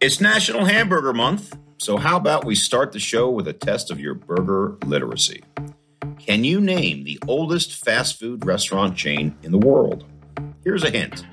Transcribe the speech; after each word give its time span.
It's 0.00 0.20
National 0.20 0.64
Hamburger 0.64 1.12
Month, 1.12 1.56
so 1.78 1.96
how 1.96 2.18
about 2.18 2.44
we 2.44 2.54
start 2.54 2.92
the 2.92 3.00
show 3.00 3.28
with 3.30 3.48
a 3.48 3.52
test 3.52 3.90
of 3.90 3.98
your 3.98 4.14
burger 4.14 4.78
literacy? 4.86 5.42
Can 6.20 6.44
you 6.44 6.60
name 6.60 7.02
the 7.02 7.18
oldest 7.26 7.84
fast 7.84 8.16
food 8.16 8.46
restaurant 8.46 8.96
chain 8.96 9.36
in 9.42 9.50
the 9.50 9.58
world? 9.58 10.04
Here's 10.62 10.84
a 10.84 10.90
hint 10.90 11.26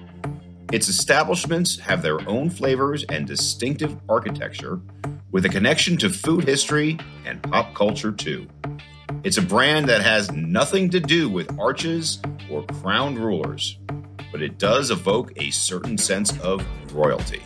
its 0.73 0.87
establishments 0.87 1.77
have 1.77 2.01
their 2.01 2.27
own 2.27 2.49
flavors 2.49 3.05
and 3.09 3.27
distinctive 3.27 3.95
architecture, 4.09 4.81
with 5.29 5.45
a 5.45 5.49
connection 5.49 5.95
to 5.97 6.09
food 6.09 6.45
history 6.45 6.97
and 7.23 7.43
pop 7.43 7.75
culture, 7.75 8.11
too. 8.11 8.47
It's 9.23 9.37
a 9.37 9.43
brand 9.43 9.87
that 9.89 10.01
has 10.01 10.31
nothing 10.31 10.89
to 10.89 10.99
do 10.99 11.29
with 11.29 11.55
arches 11.59 12.19
or 12.49 12.63
crowned 12.63 13.19
rulers, 13.19 13.77
but 14.31 14.41
it 14.41 14.57
does 14.57 14.89
evoke 14.89 15.33
a 15.35 15.51
certain 15.51 15.99
sense 15.99 16.35
of 16.39 16.65
royalty. 16.95 17.43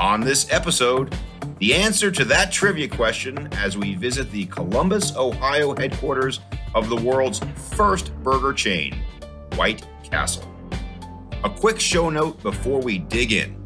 On 0.00 0.20
this 0.20 0.46
episode, 0.52 1.12
the 1.58 1.74
answer 1.74 2.12
to 2.12 2.24
that 2.26 2.52
trivia 2.52 2.86
question 2.86 3.48
as 3.54 3.76
we 3.76 3.96
visit 3.96 4.30
the 4.30 4.46
Columbus, 4.46 5.16
Ohio 5.16 5.74
headquarters 5.74 6.38
of 6.72 6.88
the 6.88 6.94
world's 6.94 7.40
first 7.74 8.14
burger 8.22 8.52
chain, 8.52 8.96
White 9.56 9.84
Castle. 10.08 10.48
A 11.42 11.50
quick 11.50 11.80
show 11.80 12.10
note 12.10 12.40
before 12.44 12.80
we 12.80 12.98
dig 12.98 13.32
in. 13.32 13.56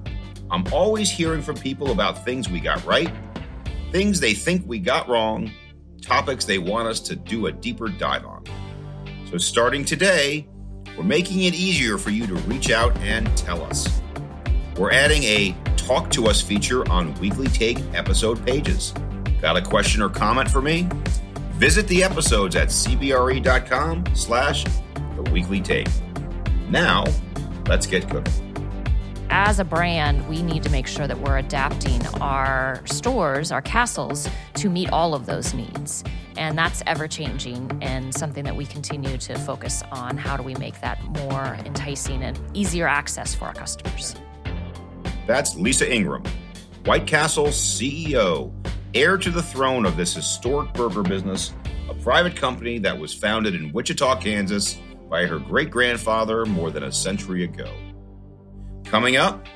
I'm 0.50 0.64
always 0.72 1.10
hearing 1.10 1.42
from 1.42 1.56
people 1.56 1.90
about 1.90 2.24
things 2.24 2.48
we 2.48 2.60
got 2.60 2.82
right, 2.86 3.12
things 3.90 4.18
they 4.18 4.32
think 4.32 4.66
we 4.66 4.78
got 4.78 5.10
wrong, 5.10 5.50
topics 6.00 6.46
they 6.46 6.58
want 6.58 6.88
us 6.88 7.00
to 7.00 7.14
do 7.14 7.48
a 7.48 7.52
deeper 7.52 7.88
dive 7.88 8.24
on. 8.24 8.42
So, 9.30 9.36
starting 9.36 9.84
today, 9.84 10.48
we're 10.96 11.04
making 11.04 11.42
it 11.42 11.52
easier 11.52 11.98
for 11.98 12.08
you 12.08 12.26
to 12.26 12.34
reach 12.34 12.70
out 12.70 12.96
and 12.98 13.26
tell 13.36 13.62
us. 13.62 14.00
We're 14.78 14.92
adding 14.92 15.22
a 15.24 15.54
Talk 15.92 16.10
to 16.12 16.26
Us 16.28 16.40
feature 16.40 16.90
on 16.90 17.12
Weekly 17.20 17.48
Take 17.48 17.78
episode 17.92 18.42
pages. 18.46 18.94
Got 19.42 19.58
a 19.58 19.60
question 19.60 20.00
or 20.00 20.08
comment 20.08 20.50
for 20.50 20.62
me? 20.62 20.88
Visit 21.56 21.86
the 21.86 22.02
episodes 22.02 22.56
at 22.56 22.68
cbre.com 22.68 24.04
slash 24.14 24.64
the 24.94 25.30
weekly 25.30 25.60
take. 25.60 25.88
Now, 26.70 27.04
let's 27.66 27.84
get 27.84 28.08
cooking. 28.08 28.32
As 29.28 29.60
a 29.60 29.64
brand, 29.64 30.26
we 30.30 30.40
need 30.40 30.62
to 30.62 30.70
make 30.70 30.86
sure 30.86 31.06
that 31.06 31.20
we're 31.20 31.36
adapting 31.36 32.00
our 32.22 32.80
stores, 32.86 33.52
our 33.52 33.60
castles, 33.60 34.26
to 34.54 34.70
meet 34.70 34.90
all 34.94 35.12
of 35.12 35.26
those 35.26 35.52
needs. 35.52 36.04
And 36.38 36.56
that's 36.56 36.82
ever 36.86 37.06
changing 37.06 37.70
and 37.82 38.14
something 38.14 38.44
that 38.44 38.56
we 38.56 38.64
continue 38.64 39.18
to 39.18 39.38
focus 39.40 39.82
on. 39.92 40.16
How 40.16 40.38
do 40.38 40.42
we 40.42 40.54
make 40.54 40.80
that 40.80 41.04
more 41.04 41.54
enticing 41.66 42.22
and 42.22 42.40
easier 42.54 42.88
access 42.88 43.34
for 43.34 43.44
our 43.44 43.52
customers? 43.52 44.16
That's 45.26 45.56
Lisa 45.56 45.90
Ingram, 45.92 46.24
White 46.84 47.06
Castle's 47.06 47.54
CEO, 47.54 48.52
heir 48.94 49.16
to 49.16 49.30
the 49.30 49.42
throne 49.42 49.86
of 49.86 49.96
this 49.96 50.14
historic 50.14 50.72
burger 50.74 51.02
business, 51.02 51.54
a 51.88 51.94
private 51.94 52.34
company 52.34 52.78
that 52.78 52.98
was 52.98 53.14
founded 53.14 53.54
in 53.54 53.72
Wichita, 53.72 54.20
Kansas 54.20 54.78
by 55.08 55.26
her 55.26 55.38
great 55.38 55.70
grandfather 55.70 56.44
more 56.44 56.70
than 56.70 56.84
a 56.84 56.92
century 56.92 57.44
ago. 57.44 57.70
Coming 58.84 59.16
up, 59.16 59.46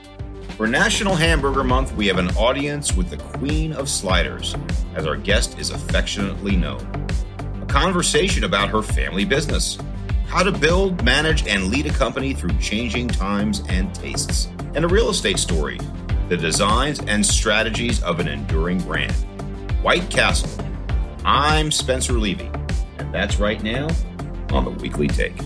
for 0.57 0.67
National 0.67 1.15
Hamburger 1.15 1.65
Month, 1.65 1.95
we 1.95 2.07
have 2.07 2.19
an 2.19 2.31
audience 2.37 2.95
with 2.95 3.11
the 3.11 3.17
Queen 3.17 3.73
of 3.73 3.91
Sliders, 3.91 4.55
as 4.95 5.07
our 5.07 5.17
guest 5.17 5.59
is 5.59 5.71
affectionately 5.71 6.57
known. 6.57 7.07
A 7.61 7.67
conversation 7.67 8.45
about 8.45 8.71
her 8.71 8.83
family 8.83 9.25
business, 9.25 9.77
how 10.27 10.43
to 10.43 10.51
build, 10.51 11.03
manage, 11.05 11.47
and 11.47 11.69
lead 11.69 11.87
a 11.87 11.91
company 11.91 12.35
through 12.35 12.57
changing 12.59 13.09
times 13.09 13.63
and 13.69 13.95
tastes 13.95 14.49
and 14.75 14.85
a 14.85 14.89
real 14.89 15.09
estate 15.09 15.39
story, 15.39 15.79
the 16.29 16.37
designs 16.37 16.99
and 17.01 17.25
strategies 17.25 18.03
of 18.03 18.19
an 18.19 18.27
enduring 18.27 18.79
brand. 18.81 19.13
White 19.83 20.11
Castle. 20.11 20.51
I'm 21.25 21.71
Spencer 21.71 22.15
Levy, 22.15 22.51
and 22.99 23.15
that's 23.15 23.39
right 23.39 23.63
now 23.63 23.89
on 24.51 24.65
the 24.65 24.71
Weekly 24.71 25.07
Take. 25.07 25.37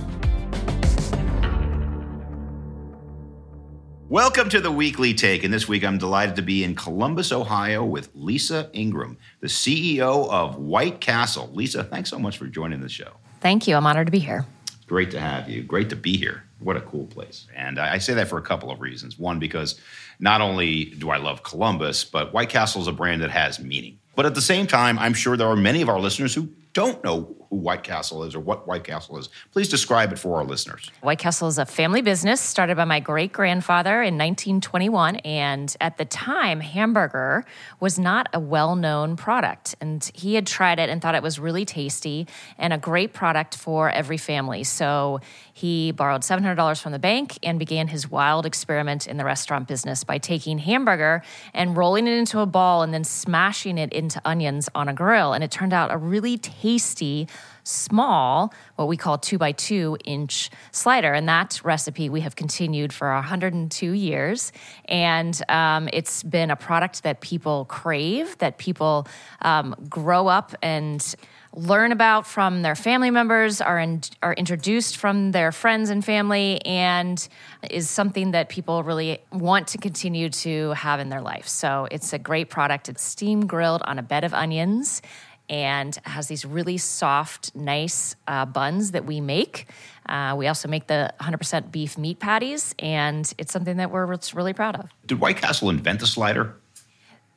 Welcome 4.08 4.48
to 4.48 4.60
the 4.60 4.72
Weekly 4.72 5.14
Take, 5.14 5.44
and 5.44 5.52
this 5.52 5.68
week 5.68 5.84
I'm 5.84 5.98
delighted 5.98 6.36
to 6.36 6.42
be 6.42 6.64
in 6.64 6.74
Columbus, 6.74 7.30
Ohio 7.32 7.84
with 7.84 8.08
Lisa 8.14 8.70
Ingram, 8.72 9.18
the 9.40 9.46
CEO 9.46 10.28
of 10.30 10.56
White 10.56 11.00
Castle. 11.00 11.50
Lisa, 11.52 11.84
thanks 11.84 12.08
so 12.08 12.18
much 12.18 12.38
for 12.38 12.46
joining 12.46 12.80
the 12.80 12.88
show. 12.88 13.12
Thank 13.40 13.68
you. 13.68 13.76
I'm 13.76 13.86
honored 13.86 14.06
to 14.06 14.10
be 14.10 14.18
here. 14.18 14.44
Great 14.90 15.12
to 15.12 15.20
have 15.20 15.48
you. 15.48 15.62
Great 15.62 15.88
to 15.90 15.94
be 15.94 16.16
here. 16.16 16.42
What 16.58 16.76
a 16.76 16.80
cool 16.80 17.06
place. 17.06 17.46
And 17.54 17.78
I 17.78 17.98
say 17.98 18.12
that 18.14 18.26
for 18.26 18.38
a 18.38 18.42
couple 18.42 18.72
of 18.72 18.80
reasons. 18.80 19.16
One, 19.16 19.38
because 19.38 19.80
not 20.18 20.40
only 20.40 20.86
do 20.86 21.10
I 21.10 21.16
love 21.16 21.44
Columbus, 21.44 22.04
but 22.04 22.32
White 22.32 22.48
Castle 22.48 22.82
is 22.82 22.88
a 22.88 22.92
brand 22.92 23.22
that 23.22 23.30
has 23.30 23.60
meaning. 23.60 24.00
But 24.16 24.26
at 24.26 24.34
the 24.34 24.42
same 24.42 24.66
time, 24.66 24.98
I'm 24.98 25.14
sure 25.14 25.36
there 25.36 25.46
are 25.46 25.54
many 25.54 25.80
of 25.80 25.88
our 25.88 26.00
listeners 26.00 26.34
who 26.34 26.48
don't 26.72 27.04
know 27.04 27.36
who 27.50 27.56
White 27.56 27.82
Castle 27.82 28.22
is 28.24 28.34
or 28.34 28.40
what 28.40 28.66
White 28.66 28.84
Castle 28.84 29.18
is, 29.18 29.28
please 29.52 29.68
describe 29.68 30.12
it 30.12 30.18
for 30.18 30.36
our 30.36 30.44
listeners. 30.44 30.90
White 31.02 31.18
Castle 31.18 31.48
is 31.48 31.58
a 31.58 31.66
family 31.66 32.00
business 32.00 32.40
started 32.40 32.76
by 32.76 32.84
my 32.84 33.00
great 33.00 33.32
grandfather 33.32 33.96
in 34.02 34.14
1921. 34.14 35.16
And 35.16 35.76
at 35.80 35.98
the 35.98 36.04
time, 36.04 36.60
hamburger 36.60 37.44
was 37.80 37.98
not 37.98 38.28
a 38.32 38.40
well 38.40 38.76
known 38.76 39.16
product. 39.16 39.74
And 39.80 40.08
he 40.14 40.36
had 40.36 40.46
tried 40.46 40.78
it 40.78 40.88
and 40.88 41.02
thought 41.02 41.14
it 41.14 41.22
was 41.22 41.38
really 41.38 41.64
tasty 41.64 42.26
and 42.56 42.72
a 42.72 42.78
great 42.78 43.12
product 43.12 43.56
for 43.56 43.90
every 43.90 44.16
family. 44.16 44.64
So 44.64 45.20
he 45.52 45.92
borrowed 45.92 46.22
$700 46.22 46.80
from 46.80 46.92
the 46.92 46.98
bank 46.98 47.38
and 47.42 47.58
began 47.58 47.88
his 47.88 48.10
wild 48.10 48.46
experiment 48.46 49.06
in 49.06 49.16
the 49.16 49.24
restaurant 49.24 49.68
business 49.68 50.04
by 50.04 50.18
taking 50.18 50.58
hamburger 50.58 51.22
and 51.54 51.76
rolling 51.76 52.06
it 52.06 52.16
into 52.16 52.40
a 52.40 52.46
ball 52.46 52.82
and 52.82 52.92
then 52.92 53.04
smashing 53.04 53.78
it 53.78 53.92
into 53.92 54.20
onions 54.24 54.68
on 54.74 54.88
a 54.88 54.92
grill. 54.92 55.32
And 55.32 55.44
it 55.44 55.50
turned 55.50 55.72
out 55.72 55.92
a 55.92 55.96
really 55.96 56.38
tasty 56.38 57.28
small, 57.64 58.52
what 58.76 58.88
we 58.88 58.96
call 58.96 59.18
two 59.18 59.38
by 59.38 59.52
two 59.52 59.96
inch 60.04 60.50
slider. 60.72 61.12
And 61.12 61.28
that 61.28 61.60
recipe 61.64 62.08
we 62.08 62.20
have 62.20 62.36
continued 62.36 62.92
for 62.92 63.12
102 63.12 63.92
years. 63.92 64.52
And 64.86 65.40
um, 65.48 65.88
it's 65.92 66.22
been 66.22 66.50
a 66.50 66.56
product 66.56 67.02
that 67.02 67.20
people 67.20 67.64
crave, 67.66 68.36
that 68.38 68.58
people 68.58 69.06
um, 69.42 69.74
grow 69.88 70.26
up 70.26 70.54
and 70.62 71.14
learn 71.54 71.92
about 71.92 72.26
from 72.26 72.62
their 72.62 72.76
family 72.76 73.10
members, 73.10 73.60
are, 73.60 73.78
in, 73.78 74.02
are 74.22 74.32
introduced 74.34 74.96
from 74.96 75.32
their 75.32 75.52
friends 75.52 75.90
and 75.90 76.04
family, 76.04 76.60
and 76.64 77.28
is 77.70 77.90
something 77.90 78.30
that 78.32 78.48
people 78.48 78.82
really 78.82 79.18
want 79.32 79.68
to 79.68 79.78
continue 79.78 80.28
to 80.28 80.70
have 80.70 81.00
in 81.00 81.08
their 81.08 81.20
life. 81.20 81.48
So 81.48 81.88
it's 81.90 82.12
a 82.12 82.18
great 82.18 82.50
product. 82.50 82.88
It's 82.88 83.02
steam 83.02 83.46
grilled 83.46 83.82
on 83.82 83.98
a 83.98 84.02
bed 84.02 84.24
of 84.24 84.32
onions 84.32 85.02
and 85.48 85.98
has 86.04 86.28
these 86.28 86.44
really 86.44 86.78
soft, 86.78 87.54
nice 87.56 88.14
uh, 88.28 88.46
buns 88.46 88.92
that 88.92 89.04
we 89.04 89.20
make. 89.20 89.66
Uh, 90.08 90.34
we 90.38 90.46
also 90.46 90.68
make 90.68 90.86
the 90.86 91.12
100% 91.20 91.72
beef 91.72 91.98
meat 91.98 92.20
patties, 92.20 92.74
and 92.78 93.32
it's 93.36 93.52
something 93.52 93.76
that 93.76 93.90
we're 93.90 94.06
really 94.32 94.52
proud 94.52 94.76
of. 94.76 94.88
Did 95.06 95.20
White 95.20 95.38
Castle 95.38 95.68
invent 95.68 96.00
the 96.00 96.06
slider? 96.06 96.54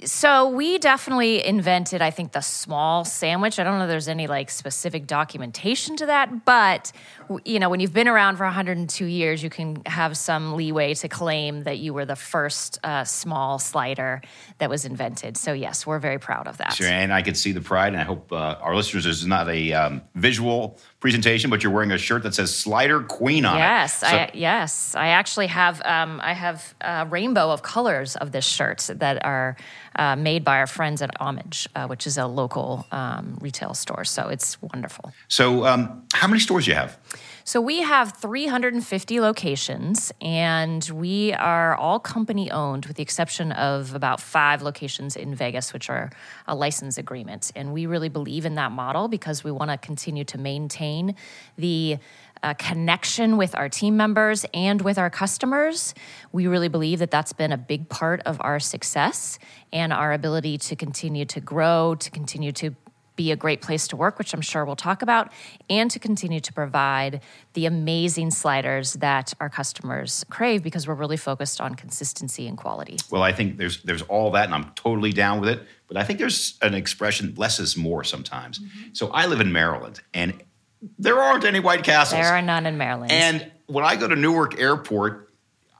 So 0.06 0.50
we 0.50 0.78
definitely 0.80 1.46
invented, 1.46 2.02
I 2.02 2.12
think, 2.12 2.32
the 2.32 2.42
small 2.42 3.06
sandwich. 3.06 3.60
I 3.60 3.64
don't 3.64 3.78
know 3.78 3.86
if 3.86 3.90
there's 3.90 4.08
any 4.08 4.28
like 4.28 4.50
specific 4.50 5.08
documentation 5.08 5.96
to 5.98 6.08
that, 6.08 6.46
but 6.46 6.92
you 7.46 7.60
know, 7.60 7.70
when 7.70 7.80
you've 7.80 7.94
been 7.94 8.08
around 8.08 8.38
for 8.38 8.44
102 8.44 9.06
years, 9.06 9.44
you 9.44 9.50
can 9.50 9.82
have 9.86 10.18
some 10.18 10.56
leeway 10.56 10.94
to 10.96 11.08
claim 11.08 11.64
that 11.64 11.80
you 11.80 11.94
were 11.94 12.06
the 12.06 12.16
first 12.16 12.80
uh, 12.84 13.04
small 13.04 13.60
slider 13.60 14.22
that 14.58 14.70
was 14.70 14.86
invented. 14.86 15.38
So 15.38 15.54
yes, 15.54 15.88
we're 15.88 16.00
very 16.00 16.20
proud 16.20 16.48
of 16.48 16.58
that. 16.58 16.74
Sure, 16.74 16.88
and 16.88 17.14
I 17.14 17.22
can 17.22 17.36
see 17.36 17.52
the 17.52 17.62
pride, 17.62 17.94
and 17.94 17.98
I 17.98 18.04
hope 18.04 18.32
uh, 18.32 18.58
our 18.62 18.76
listeners 18.76 19.06
this 19.06 19.18
is 19.18 19.28
not 19.28 19.50
a 19.50 19.74
um, 19.74 20.02
visual 20.16 20.80
presentation, 21.00 21.50
but 21.50 21.64
you're 21.64 21.72
wearing 21.72 21.92
a 21.92 21.98
shirt 21.98 22.24
that 22.24 22.36
says 22.36 22.56
"Slider 22.56 23.02
Queen" 23.02 23.46
on 23.46 23.58
yes, 23.58 24.04
it. 24.04 24.06
Yes, 24.06 24.32
so- 24.32 24.38
yes, 24.38 24.96
I 24.96 25.08
actually 25.10 25.48
have. 25.48 25.82
Um, 25.86 26.20
I 26.24 26.34
have 26.34 26.74
a 26.82 27.06
rainbow 27.06 27.52
of 27.52 27.62
colors 27.62 28.16
of 28.16 28.32
this 28.32 28.46
shirt 28.46 28.90
that 28.96 29.24
are 29.26 29.56
uh, 29.96 30.16
made 30.16 30.44
by 30.44 30.58
our 30.58 30.68
friends 30.68 31.02
at 31.02 31.10
Homage, 31.20 31.68
uh, 31.76 31.88
which 31.88 32.08
is 32.08 32.18
a 32.18 32.28
local 32.28 32.86
um, 32.92 33.38
retail 33.42 33.74
store. 33.74 34.04
So 34.04 34.30
it's 34.30 34.62
wonderful. 34.62 35.12
So, 35.28 35.66
um, 35.66 36.04
how 36.14 36.28
many 36.28 36.40
stores 36.40 36.66
do 36.66 36.72
you 36.72 36.76
have? 36.76 36.98
So 37.46 37.60
we 37.60 37.82
have 37.82 38.14
350 38.14 39.20
locations, 39.20 40.14
and 40.22 40.82
we 40.94 41.34
are 41.34 41.76
all 41.76 42.00
company 42.00 42.50
owned, 42.50 42.86
with 42.86 42.96
the 42.96 43.04
exception 43.04 43.52
of 43.52 43.94
about 43.94 44.22
five 44.22 44.62
locations 44.62 45.18
in 45.18 45.36
Vegas, 45.36 45.74
which 45.74 45.90
are 45.90 46.10
a 46.48 46.56
license 46.56 46.98
agreement. 46.98 47.52
And 47.54 47.74
we 47.74 47.86
really 47.86 48.08
believe 48.08 48.46
in 48.46 48.56
that 48.56 48.72
model 48.72 49.10
because 49.10 49.44
we 49.44 49.52
want 49.52 49.72
to 49.72 49.78
continue 49.78 50.24
to 50.24 50.38
maintain 50.38 51.16
the 51.58 51.98
uh, 52.44 52.54
connection 52.56 53.38
with 53.38 53.56
our 53.56 53.70
team 53.70 53.98
members 53.98 54.46
and 54.54 54.82
with 54.82 54.98
our 54.98 55.10
customers. 55.10 55.96
We 56.32 56.46
really 56.46 56.68
believe 56.68 57.00
that 57.00 57.10
that's 57.10 57.34
been 57.34 57.52
a 57.52 57.58
big 57.58 57.90
part 57.90 58.22
of 58.26 58.38
our 58.42 58.60
success 58.60 59.40
and 59.72 59.92
our 59.92 60.14
ability 60.14 60.58
to 60.60 60.76
continue 60.76 61.26
to 61.26 61.40
grow, 61.40 61.96
to 61.96 62.12
continue 62.12 62.52
to 62.52 62.76
be 63.16 63.32
a 63.32 63.36
great 63.36 63.62
place 63.62 63.88
to 63.88 63.96
work, 63.96 64.18
which 64.18 64.34
I'm 64.34 64.42
sure 64.42 64.66
we'll 64.66 64.76
talk 64.76 65.02
about, 65.02 65.32
and 65.70 65.90
to 65.92 66.00
continue 66.00 66.40
to 66.40 66.54
provide 66.54 67.22
the 67.54 67.66
amazing 67.66 68.32
sliders 68.32 68.94
that 68.94 69.34
our 69.40 69.50
customers 69.50 70.26
crave 70.30 70.64
because 70.64 70.88
we're 70.88 70.96
really 70.96 71.18
focused 71.18 71.62
on 71.62 71.76
consistency 71.76 72.48
and 72.48 72.58
quality. 72.58 72.98
Well, 73.12 73.24
I 73.24 73.32
think 73.32 73.58
there's 73.58 73.84
there's 73.84 74.02
all 74.04 74.32
that, 74.32 74.46
and 74.46 74.56
I'm 74.56 74.72
totally 74.76 75.14
down 75.14 75.40
with 75.42 75.50
it. 75.50 75.62
But 75.88 75.98
I 75.98 76.04
think 76.04 76.18
there's 76.18 76.58
an 76.62 76.74
expression 76.74 77.36
less 77.38 77.60
is 77.60 77.78
more 77.78 78.04
sometimes. 78.04 78.60
Mm-hmm. 78.60 78.94
So 78.94 79.10
I 79.10 79.28
live 79.28 79.42
in 79.42 79.52
Maryland, 79.52 80.02
and 80.14 80.42
there 80.98 81.20
aren't 81.20 81.46
any 81.46 81.60
White 81.60 81.84
Castles. 81.84 82.22
There 82.22 82.34
are 82.34 82.42
none 82.42 82.66
in 82.66 82.78
Maryland. 82.78 83.12
And 83.12 83.52
when 83.68 83.86
I 83.86 83.96
go 83.96 84.08
to 84.08 84.16
Newark 84.16 84.60
Airport, 84.60 85.30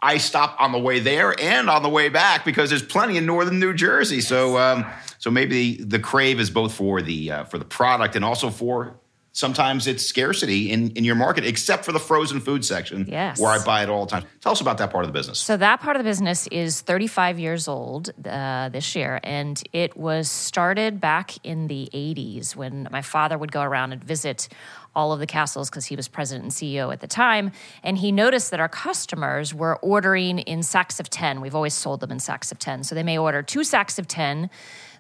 I 0.02 0.18
stop 0.18 0.60
on 0.60 0.72
the 0.72 0.80
way 0.80 1.00
there 1.00 1.34
and 1.40 1.70
on 1.70 1.82
the 1.82 1.90
way 1.90 2.10
back 2.10 2.44
because 2.44 2.70
there's 2.70 2.84
plenty 2.84 3.18
in 3.18 3.26
northern 3.26 3.60
New 3.60 3.74
Jersey. 3.74 4.22
So, 4.22 4.58
um, 4.58 4.86
so 5.18 5.32
maybe 5.32 5.78
the 5.78 6.00
crave 6.00 6.40
is 6.40 6.50
both 6.50 6.74
for 6.74 7.02
the 7.02 7.32
uh, 7.32 7.44
for 7.46 7.58
the 7.58 7.66
product 7.66 8.16
and 8.16 8.26
also 8.26 8.50
for 8.50 9.00
sometimes 9.34 9.88
it's 9.88 10.06
scarcity 10.06 10.72
in, 10.72 10.92
in 10.92 11.04
your 11.04 11.16
market, 11.16 11.44
except 11.44 11.84
for 11.84 11.92
the 11.92 12.00
frozen 12.00 12.40
food 12.40 12.64
section, 12.64 13.06
yes. 13.10 13.40
where 13.40 13.52
I 13.52 13.64
buy 13.64 13.84
it 13.84 13.90
all 13.90 14.06
the 14.06 14.12
time. 14.12 14.26
Tell 14.40 14.52
us 14.52 14.62
about 14.62 14.78
that 14.78 14.92
part 14.92 15.04
of 15.04 15.10
the 15.10 15.18
business. 15.18 15.40
So 15.40 15.58
that 15.58 15.82
part 15.82 15.98
of 15.98 16.04
the 16.04 16.10
business 16.10 16.48
is 16.48 16.82
35 16.82 17.40
years 17.40 17.68
old 17.68 18.12
uh, 18.26 18.70
this 18.70 18.96
year, 18.96 19.20
and 19.24 19.62
it 19.74 19.98
was 19.98 20.30
started 20.30 21.02
back 21.02 21.34
in 21.44 21.68
the 21.68 21.90
80s 21.94 22.56
when 22.56 22.88
my 22.92 23.02
father 23.02 23.38
would 23.38 23.52
go 23.52 23.62
around 23.62 23.92
and 23.92 24.04
visit 24.04 24.48
all 24.96 25.12
of 25.12 25.20
the 25.20 25.28
castles 25.28 25.70
because 25.70 25.86
he 25.86 25.96
was 25.96 26.08
president 26.08 26.44
and 26.44 26.52
CEO 26.52 26.92
at 26.92 27.00
the 27.00 27.08
time. 27.08 27.52
And 27.84 27.98
he 27.98 28.12
noticed 28.12 28.52
that 28.52 28.60
our 28.60 28.70
customers 28.70 29.54
were 29.54 29.78
ordering 29.78 30.40
in 30.40 30.64
sacks 30.64 31.00
of 31.00 31.10
10. 31.10 31.42
We've 31.42 31.56
always 31.56 31.74
sold 31.74 32.00
them 32.00 32.12
in 32.12 32.20
sacks 32.20 32.52
of 32.52 32.60
10. 32.60 32.84
So 32.84 32.96
they 32.96 33.04
may 33.04 33.18
order 33.18 33.42
two 33.42 33.64
sacks 33.64 33.98
of 33.98 34.08
10 34.08 34.50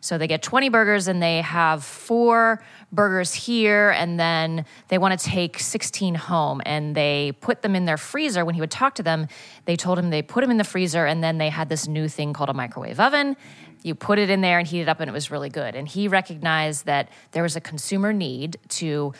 so 0.03 0.17
they 0.17 0.27
get 0.27 0.43
20 0.43 0.67
burgers 0.67 1.07
and 1.07 1.23
they 1.23 1.39
have 1.39 1.81
four 1.81 2.61
burgers 2.91 3.33
here, 3.33 3.91
and 3.91 4.19
then 4.19 4.65
they 4.89 4.97
want 4.97 5.17
to 5.17 5.25
take 5.25 5.57
16 5.57 6.15
home. 6.15 6.61
And 6.65 6.93
they 6.93 7.31
put 7.39 7.61
them 7.61 7.73
in 7.73 7.85
their 7.85 7.95
freezer. 7.95 8.43
When 8.43 8.53
he 8.53 8.59
would 8.59 8.69
talk 8.69 8.95
to 8.95 9.03
them, 9.03 9.29
they 9.63 9.77
told 9.77 9.97
him 9.97 10.09
they 10.09 10.21
put 10.21 10.41
them 10.41 10.51
in 10.51 10.57
the 10.57 10.65
freezer, 10.65 11.05
and 11.05 11.23
then 11.23 11.37
they 11.37 11.47
had 11.47 11.69
this 11.69 11.87
new 11.87 12.09
thing 12.09 12.33
called 12.33 12.49
a 12.49 12.53
microwave 12.53 12.99
oven. 12.99 13.37
You 13.81 13.95
put 13.95 14.19
it 14.19 14.29
in 14.29 14.41
there 14.41 14.59
and 14.59 14.67
heat 14.67 14.81
it 14.81 14.89
up, 14.89 14.99
and 14.99 15.09
it 15.09 15.13
was 15.13 15.31
really 15.31 15.49
good. 15.49 15.73
And 15.73 15.87
he 15.87 16.09
recognized 16.09 16.85
that 16.85 17.07
there 17.31 17.43
was 17.43 17.55
a 17.55 17.61
consumer 17.61 18.11
need 18.11 18.57
to 18.69 19.13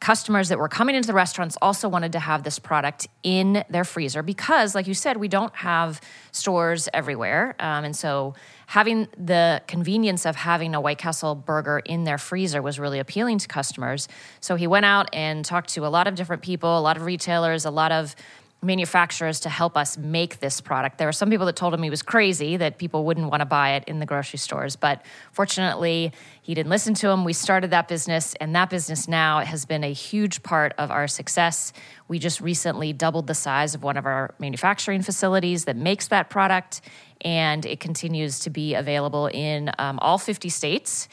customers 0.00 0.48
that 0.48 0.58
were 0.58 0.68
coming 0.68 0.94
into 0.94 1.06
the 1.06 1.14
restaurants 1.14 1.58
also 1.60 1.88
wanted 1.88 2.12
to 2.12 2.18
have 2.18 2.42
this 2.42 2.58
product 2.58 3.06
in 3.22 3.62
their 3.68 3.84
freezer 3.84 4.22
because, 4.22 4.74
like 4.74 4.86
you 4.86 4.94
said, 4.94 5.18
we 5.18 5.28
don't 5.28 5.54
have 5.56 6.00
stores 6.32 6.88
everywhere. 6.94 7.54
Um, 7.58 7.84
and 7.84 7.94
so 7.94 8.34
having 8.66 9.08
the 9.18 9.62
convenience 9.66 10.24
of 10.24 10.36
having 10.36 10.74
a 10.74 10.80
White 10.80 10.96
Castle 10.96 11.34
burger 11.34 11.80
in 11.80 12.04
their 12.04 12.16
freezer 12.16 12.62
was 12.62 12.78
really 12.78 12.98
appealing 12.98 13.38
to 13.38 13.48
customers. 13.48 14.08
So 14.40 14.56
he 14.56 14.66
went 14.66 14.86
out 14.86 15.08
and 15.12 15.44
talked 15.44 15.68
to 15.74 15.86
a 15.86 15.88
lot 15.88 16.08
of 16.08 16.14
different 16.14 16.42
people, 16.42 16.78
a 16.78 16.80
lot 16.80 16.96
of 16.96 17.04
retailers, 17.04 17.66
a 17.66 17.70
lot 17.70 17.92
of 17.92 18.16
manufacturers 18.62 19.40
to 19.40 19.48
help 19.48 19.76
us 19.76 19.96
make 19.96 20.40
this 20.40 20.60
product. 20.60 20.98
There 20.98 21.08
were 21.08 21.12
some 21.12 21.30
people 21.30 21.46
that 21.46 21.56
told 21.56 21.72
him 21.72 21.82
he 21.82 21.88
was 21.88 22.02
crazy, 22.02 22.58
that 22.58 22.76
people 22.76 23.04
wouldn't 23.04 23.30
want 23.30 23.40
to 23.40 23.46
buy 23.46 23.70
it 23.70 23.84
in 23.86 24.00
the 24.00 24.06
grocery 24.06 24.38
stores. 24.38 24.76
But 24.76 25.02
fortunately, 25.32 26.12
he 26.42 26.54
didn't 26.54 26.68
listen 26.68 26.92
to 26.94 27.08
him. 27.08 27.24
We 27.24 27.32
started 27.32 27.70
that 27.70 27.88
business, 27.88 28.34
and 28.34 28.54
that 28.54 28.68
business 28.68 29.08
now 29.08 29.40
has 29.40 29.64
been 29.64 29.82
a 29.82 29.92
huge 29.92 30.42
part 30.42 30.74
of 30.76 30.90
our 30.90 31.08
success. 31.08 31.72
We 32.06 32.18
just 32.18 32.40
recently 32.40 32.92
doubled 32.92 33.26
the 33.28 33.34
size 33.34 33.74
of 33.74 33.82
one 33.82 33.96
of 33.96 34.04
our 34.04 34.34
manufacturing 34.38 35.00
facilities 35.02 35.64
that 35.64 35.76
makes 35.76 36.08
that 36.08 36.28
product, 36.28 36.82
and 37.22 37.64
it 37.64 37.80
continues 37.80 38.40
to 38.40 38.50
be 38.50 38.74
available 38.74 39.28
in 39.28 39.70
um, 39.78 39.98
all 40.00 40.18
50 40.18 40.50
states 40.50 41.08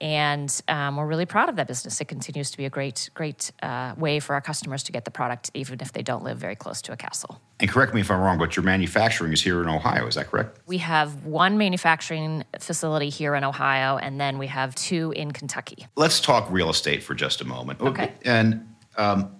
and 0.00 0.60
um, 0.68 0.96
we're 0.96 1.06
really 1.06 1.26
proud 1.26 1.48
of 1.48 1.56
that 1.56 1.66
business. 1.66 2.00
It 2.00 2.06
continues 2.06 2.50
to 2.50 2.56
be 2.56 2.64
a 2.64 2.70
great, 2.70 3.10
great 3.14 3.50
uh, 3.62 3.94
way 3.96 4.20
for 4.20 4.34
our 4.34 4.40
customers 4.40 4.82
to 4.84 4.92
get 4.92 5.04
the 5.04 5.10
product, 5.10 5.50
even 5.54 5.78
if 5.80 5.92
they 5.92 6.02
don't 6.02 6.22
live 6.22 6.38
very 6.38 6.56
close 6.56 6.80
to 6.82 6.92
a 6.92 6.96
castle. 6.96 7.40
And 7.60 7.68
correct 7.68 7.94
me 7.94 8.00
if 8.00 8.10
I'm 8.10 8.20
wrong, 8.20 8.38
but 8.38 8.56
your 8.56 8.64
manufacturing 8.64 9.32
is 9.32 9.42
here 9.42 9.60
in 9.62 9.68
Ohio. 9.68 10.06
Is 10.06 10.14
that 10.14 10.28
correct? 10.28 10.60
We 10.66 10.78
have 10.78 11.24
one 11.24 11.58
manufacturing 11.58 12.44
facility 12.58 13.08
here 13.08 13.34
in 13.34 13.44
Ohio, 13.44 13.98
and 13.98 14.20
then 14.20 14.38
we 14.38 14.46
have 14.46 14.74
two 14.74 15.12
in 15.16 15.32
Kentucky. 15.32 15.86
Let's 15.96 16.20
talk 16.20 16.50
real 16.50 16.70
estate 16.70 17.02
for 17.02 17.14
just 17.14 17.40
a 17.40 17.44
moment. 17.44 17.80
Okay. 17.80 18.12
And 18.24 18.74
um, 18.96 19.32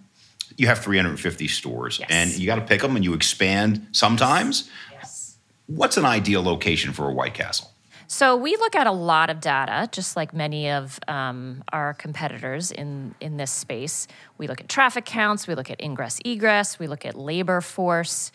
you 0.56 0.66
have 0.66 0.81
350 0.81 1.49
stores, 1.49 1.99
yes. 2.00 2.08
and 2.10 2.37
you 2.37 2.46
got 2.46 2.56
to 2.56 2.62
pick 2.62 2.81
them, 2.81 2.96
and 2.96 3.05
you 3.05 3.14
expand 3.14 3.87
sometimes. 3.93 4.69
Yes. 4.93 5.37
What's 5.66 5.96
an 5.96 6.05
ideal 6.05 6.43
location 6.43 6.93
for 6.93 7.08
a 7.08 7.12
White 7.12 7.34
Castle? 7.34 7.70
So 8.10 8.37
we 8.37 8.56
look 8.56 8.75
at 8.75 8.87
a 8.87 8.93
lot 8.93 9.28
of 9.28 9.38
data, 9.38 9.87
just 9.93 10.16
like 10.16 10.32
many 10.32 10.70
of 10.70 10.99
um, 11.08 11.62
our 11.72 11.93
competitors 11.93 12.72
in 12.72 13.14
in 13.20 13.37
this 13.37 13.50
space. 13.50 14.08
We 14.38 14.46
look 14.46 14.62
at 14.62 14.69
traffic 14.69 15.05
counts, 15.05 15.46
we 15.46 15.55
look 15.55 15.70
at 15.70 15.81
ingress 15.82 16.19
egress, 16.25 16.78
we 16.78 16.87
look 16.87 17.05
at 17.05 17.16
labor 17.16 17.60
force 17.60 18.32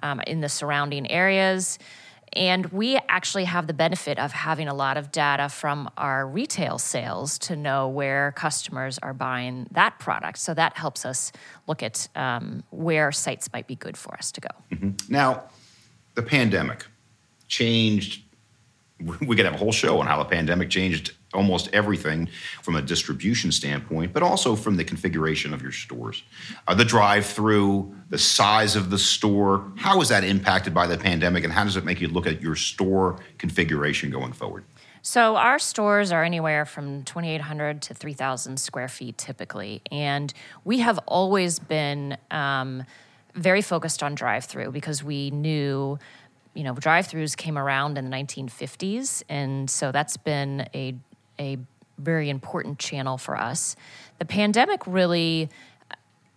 um, 0.00 0.20
in 0.28 0.40
the 0.42 0.48
surrounding 0.48 1.10
areas. 1.10 1.78
And 2.34 2.66
we 2.66 2.98
actually 3.08 3.44
have 3.44 3.66
the 3.66 3.74
benefit 3.74 4.18
of 4.18 4.30
having 4.30 4.68
a 4.68 4.74
lot 4.74 4.96
of 4.96 5.10
data 5.10 5.48
from 5.48 5.90
our 5.96 6.26
retail 6.26 6.78
sales 6.78 7.38
to 7.40 7.56
know 7.56 7.88
where 7.88 8.32
customers 8.32 8.98
are 8.98 9.14
buying 9.14 9.66
that 9.72 9.98
product. 9.98 10.38
So 10.38 10.54
that 10.54 10.76
helps 10.76 11.04
us 11.04 11.32
look 11.66 11.82
at 11.82 12.08
um, 12.14 12.62
where 12.70 13.10
sites 13.10 13.52
might 13.52 13.66
be 13.66 13.74
good 13.74 13.96
for 13.96 14.14
us 14.14 14.30
to 14.32 14.40
go. 14.40 14.48
Mm-hmm. 14.70 15.12
Now, 15.12 15.44
the 16.14 16.22
pandemic 16.22 16.86
changed 17.48 18.25
we 18.98 19.36
could 19.36 19.44
have 19.44 19.54
a 19.54 19.58
whole 19.58 19.72
show 19.72 20.00
on 20.00 20.06
how 20.06 20.18
the 20.18 20.24
pandemic 20.24 20.70
changed 20.70 21.12
almost 21.34 21.68
everything 21.74 22.28
from 22.62 22.76
a 22.76 22.82
distribution 22.82 23.52
standpoint, 23.52 24.12
but 24.12 24.22
also 24.22 24.56
from 24.56 24.76
the 24.76 24.84
configuration 24.84 25.52
of 25.52 25.60
your 25.60 25.72
stores. 25.72 26.22
Uh, 26.66 26.74
the 26.74 26.84
drive 26.84 27.26
through, 27.26 27.94
the 28.08 28.18
size 28.18 28.74
of 28.74 28.88
the 28.88 28.98
store, 28.98 29.70
how 29.76 30.00
is 30.00 30.08
that 30.08 30.24
impacted 30.24 30.72
by 30.72 30.86
the 30.86 30.96
pandemic, 30.96 31.44
and 31.44 31.52
how 31.52 31.64
does 31.64 31.76
it 31.76 31.84
make 31.84 32.00
you 32.00 32.08
look 32.08 32.26
at 32.26 32.40
your 32.40 32.56
store 32.56 33.18
configuration 33.36 34.10
going 34.10 34.32
forward? 34.32 34.64
So, 35.02 35.36
our 35.36 35.60
stores 35.60 36.10
are 36.10 36.24
anywhere 36.24 36.64
from 36.64 37.04
2,800 37.04 37.80
to 37.82 37.94
3,000 37.94 38.58
square 38.58 38.88
feet 38.88 39.16
typically. 39.18 39.80
And 39.92 40.32
we 40.64 40.80
have 40.80 40.98
always 41.06 41.60
been 41.60 42.16
um, 42.32 42.82
very 43.34 43.62
focused 43.62 44.02
on 44.02 44.16
drive 44.16 44.46
through 44.46 44.72
because 44.72 45.04
we 45.04 45.30
knew 45.30 45.98
you 46.56 46.64
know, 46.64 46.74
drive-throughs 46.74 47.36
came 47.36 47.58
around 47.58 47.98
in 47.98 48.08
the 48.08 48.16
1950s, 48.16 49.22
and 49.28 49.70
so 49.70 49.92
that's 49.92 50.16
been 50.16 50.68
a 50.74 50.94
a 51.38 51.58
very 51.98 52.30
important 52.30 52.78
channel 52.78 53.18
for 53.18 53.36
us. 53.36 53.76
The 54.18 54.24
pandemic 54.24 54.86
really 54.86 55.50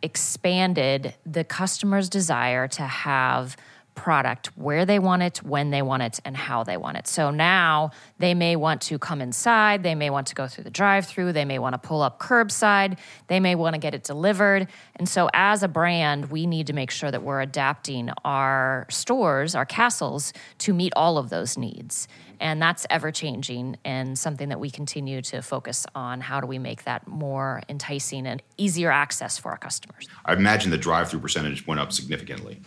expanded 0.01 1.16
the 1.25 1.44
customer's 1.44 2.10
desire 2.10 2.68
to 2.69 2.83
have 2.83 3.57
product 4.00 4.48
where 4.56 4.86
they 4.86 4.98
want 4.98 5.22
it, 5.22 5.44
when 5.44 5.72
they 5.72 5.81
want 5.81 6.01
it, 6.01 6.22
and 6.24 6.38
how 6.38 6.63
they 6.63 6.78
want 6.78 6.96
it. 6.96 7.06
So 7.06 7.31
now 7.31 7.92
they 8.18 8.34
may 8.34 8.56
want 8.56 8.79
to 8.84 8.98
come 8.98 9.22
inside, 9.22 9.84
they 9.84 9.94
may 9.94 10.10
want 10.10 10.27
to 10.27 10.36
go 10.36 10.48
through 10.48 10.63
the 10.63 10.70
drive 10.70 11.06
through, 11.06 11.34
they 11.34 11.44
may 11.44 11.60
want 11.60 11.74
to 11.74 11.79
pull 11.79 12.01
up 12.01 12.18
curbside, 12.18 12.98
they 13.27 13.41
may 13.41 13.56
want 13.56 13.74
to 13.74 13.79
get 13.79 13.94
it 13.94 14.06
delivered. 14.06 14.70
And 14.96 15.08
so, 15.08 15.29
as 15.34 15.63
a 15.63 15.68
brand, 15.68 16.32
we 16.32 16.48
need 16.48 16.68
to 16.68 16.74
make 16.74 16.91
sure 16.91 17.12
that 17.12 17.24
we're 17.24 17.41
adapting 17.41 18.10
our 18.24 18.86
stores, 18.89 19.53
our 19.53 19.65
castles, 19.65 20.32
to 20.60 20.74
meet 20.74 20.94
all 20.96 21.18
of 21.18 21.29
those 21.29 21.58
needs. 21.58 22.08
And 22.39 22.62
that's 22.62 22.88
ever 22.89 23.12
changing 23.12 23.75
and 23.84 24.18
something 24.18 24.48
that 24.48 24.62
we 24.62 24.70
continue 24.70 25.22
to 25.24 25.41
focus 25.41 25.86
on. 25.94 26.22
How 26.22 26.39
do 26.39 26.48
we 26.48 26.58
make 26.58 26.86
that 26.86 27.06
more 27.06 27.62
enticing 27.68 28.25
and 28.25 28.41
easier 28.58 28.91
access 28.91 29.38
for 29.38 29.51
our 29.51 29.58
customers? 29.58 30.08
I 30.25 30.34
imagine 30.34 30.72
the 30.72 30.77
drive 30.77 31.10
through 31.10 31.20
percentage 31.20 31.68
went 31.68 31.82
up 31.82 31.91
significantly. 31.91 32.62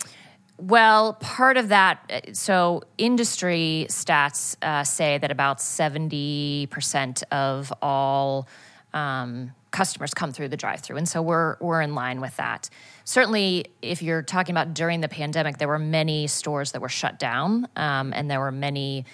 Well, 0.58 1.14
part 1.14 1.56
of 1.56 1.68
that, 1.68 2.30
so 2.34 2.82
industry 2.98 3.86
stats 3.88 4.56
uh, 4.62 4.84
say 4.84 5.18
that 5.18 5.30
about 5.30 5.58
70% 5.58 7.22
of 7.32 7.72
all 7.82 8.46
um, 8.92 9.52
customers 9.72 10.14
come 10.14 10.32
through 10.32 10.48
the 10.48 10.56
drive 10.56 10.80
through. 10.80 10.98
And 10.98 11.08
so 11.08 11.20
we're, 11.20 11.56
we're 11.60 11.80
in 11.80 11.94
line 11.94 12.20
with 12.20 12.36
that. 12.36 12.68
Certainly, 13.04 13.66
if 13.80 14.02
you're 14.02 14.22
talking 14.22 14.52
about 14.52 14.74
during 14.74 15.00
the 15.00 15.08
pandemic, 15.08 15.58
there 15.58 15.68
were 15.68 15.78
many 15.78 16.26
stores 16.26 16.72
that 16.72 16.80
were 16.80 16.88
shut 16.88 17.18
down, 17.18 17.66
um, 17.74 18.12
and 18.14 18.30
there 18.30 18.40
were 18.40 18.52
many 18.52 19.04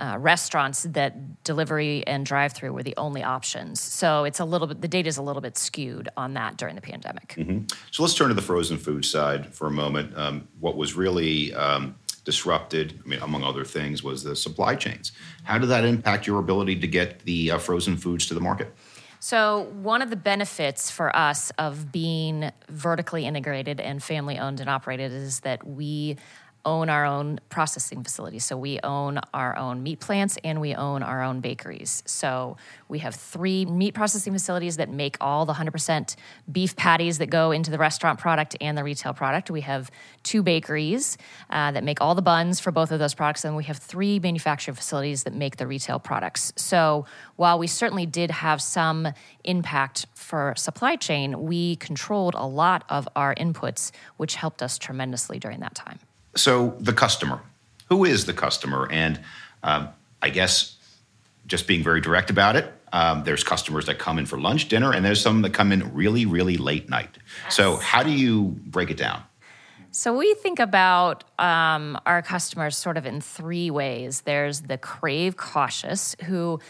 uh, 0.00 0.16
restaurants 0.18 0.84
that 0.84 1.44
delivery 1.44 2.06
and 2.06 2.24
drive 2.24 2.52
through 2.52 2.72
were 2.72 2.82
the 2.82 2.94
only 2.96 3.22
options. 3.22 3.80
So 3.80 4.24
it's 4.24 4.40
a 4.40 4.44
little 4.44 4.66
bit, 4.66 4.80
the 4.80 4.88
data 4.88 5.08
is 5.08 5.18
a 5.18 5.22
little 5.22 5.42
bit 5.42 5.58
skewed 5.58 6.08
on 6.16 6.34
that 6.34 6.56
during 6.56 6.74
the 6.74 6.80
pandemic. 6.80 7.34
Mm-hmm. 7.36 7.66
So 7.90 8.02
let's 8.02 8.14
turn 8.14 8.28
to 8.28 8.34
the 8.34 8.42
frozen 8.42 8.78
food 8.78 9.04
side 9.04 9.54
for 9.54 9.66
a 9.66 9.70
moment. 9.70 10.16
Um, 10.16 10.48
what 10.58 10.76
was 10.76 10.94
really 10.94 11.52
um, 11.54 11.96
disrupted, 12.24 12.98
I 13.04 13.08
mean, 13.08 13.20
among 13.20 13.44
other 13.44 13.64
things, 13.64 14.02
was 14.02 14.24
the 14.24 14.34
supply 14.34 14.74
chains. 14.74 15.12
How 15.44 15.58
did 15.58 15.68
that 15.68 15.84
impact 15.84 16.26
your 16.26 16.38
ability 16.38 16.80
to 16.80 16.86
get 16.86 17.20
the 17.20 17.52
uh, 17.52 17.58
frozen 17.58 17.96
foods 17.96 18.26
to 18.28 18.34
the 18.34 18.40
market? 18.40 18.74
So, 19.22 19.68
one 19.82 20.00
of 20.00 20.08
the 20.08 20.16
benefits 20.16 20.90
for 20.90 21.14
us 21.14 21.50
of 21.58 21.92
being 21.92 22.50
vertically 22.70 23.26
integrated 23.26 23.78
and 23.78 24.02
family 24.02 24.38
owned 24.38 24.60
and 24.60 24.70
operated 24.70 25.12
is 25.12 25.40
that 25.40 25.66
we 25.66 26.16
own 26.64 26.88
our 26.88 27.04
own 27.04 27.40
processing 27.48 28.02
facilities. 28.02 28.44
So 28.44 28.56
we 28.56 28.80
own 28.82 29.20
our 29.32 29.56
own 29.56 29.82
meat 29.82 30.00
plants 30.00 30.38
and 30.44 30.60
we 30.60 30.74
own 30.74 31.02
our 31.02 31.22
own 31.22 31.40
bakeries. 31.40 32.02
So 32.06 32.56
we 32.88 32.98
have 32.98 33.14
three 33.14 33.64
meat 33.64 33.94
processing 33.94 34.32
facilities 34.32 34.76
that 34.76 34.90
make 34.90 35.16
all 35.20 35.46
the 35.46 35.54
100% 35.54 36.16
beef 36.50 36.76
patties 36.76 37.18
that 37.18 37.30
go 37.30 37.50
into 37.50 37.70
the 37.70 37.78
restaurant 37.78 38.18
product 38.18 38.56
and 38.60 38.76
the 38.76 38.84
retail 38.84 39.14
product. 39.14 39.50
We 39.50 39.62
have 39.62 39.90
two 40.22 40.42
bakeries 40.42 41.16
uh, 41.48 41.72
that 41.72 41.84
make 41.84 42.00
all 42.00 42.14
the 42.14 42.22
buns 42.22 42.60
for 42.60 42.70
both 42.70 42.92
of 42.92 42.98
those 42.98 43.14
products. 43.14 43.44
And 43.44 43.56
we 43.56 43.64
have 43.64 43.78
three 43.78 44.18
manufacturing 44.18 44.74
facilities 44.74 45.24
that 45.24 45.34
make 45.34 45.56
the 45.56 45.66
retail 45.66 45.98
products. 45.98 46.52
So 46.56 47.06
while 47.36 47.58
we 47.58 47.66
certainly 47.66 48.06
did 48.06 48.30
have 48.30 48.60
some 48.60 49.08
impact 49.44 50.06
for 50.14 50.54
supply 50.56 50.96
chain, 50.96 51.46
we 51.46 51.76
controlled 51.76 52.34
a 52.34 52.46
lot 52.46 52.84
of 52.88 53.08
our 53.16 53.34
inputs, 53.34 53.92
which 54.18 54.34
helped 54.34 54.62
us 54.62 54.76
tremendously 54.76 55.38
during 55.38 55.60
that 55.60 55.74
time. 55.74 55.98
So, 56.36 56.76
the 56.78 56.92
customer. 56.92 57.40
Who 57.88 58.04
is 58.04 58.26
the 58.26 58.32
customer? 58.32 58.88
And 58.90 59.20
um, 59.62 59.88
I 60.22 60.30
guess 60.30 60.76
just 61.46 61.66
being 61.66 61.82
very 61.82 62.00
direct 62.00 62.30
about 62.30 62.56
it, 62.56 62.72
um, 62.92 63.24
there's 63.24 63.44
customers 63.44 63.86
that 63.86 63.98
come 63.98 64.18
in 64.18 64.26
for 64.26 64.38
lunch, 64.38 64.68
dinner, 64.68 64.92
and 64.92 65.04
there's 65.04 65.20
some 65.20 65.42
that 65.42 65.52
come 65.52 65.72
in 65.72 65.94
really, 65.94 66.26
really 66.26 66.56
late 66.56 66.88
night. 66.88 67.18
Yes. 67.44 67.56
So, 67.56 67.76
how 67.76 68.02
do 68.02 68.10
you 68.10 68.56
break 68.66 68.90
it 68.90 68.96
down? 68.96 69.22
So, 69.90 70.16
we 70.16 70.34
think 70.34 70.58
about 70.58 71.24
um, 71.38 71.98
our 72.06 72.22
customers 72.22 72.76
sort 72.76 72.96
of 72.96 73.06
in 73.06 73.20
three 73.20 73.70
ways 73.70 74.22
there's 74.22 74.62
the 74.62 74.78
crave 74.78 75.36
cautious, 75.36 76.16
who 76.24 76.60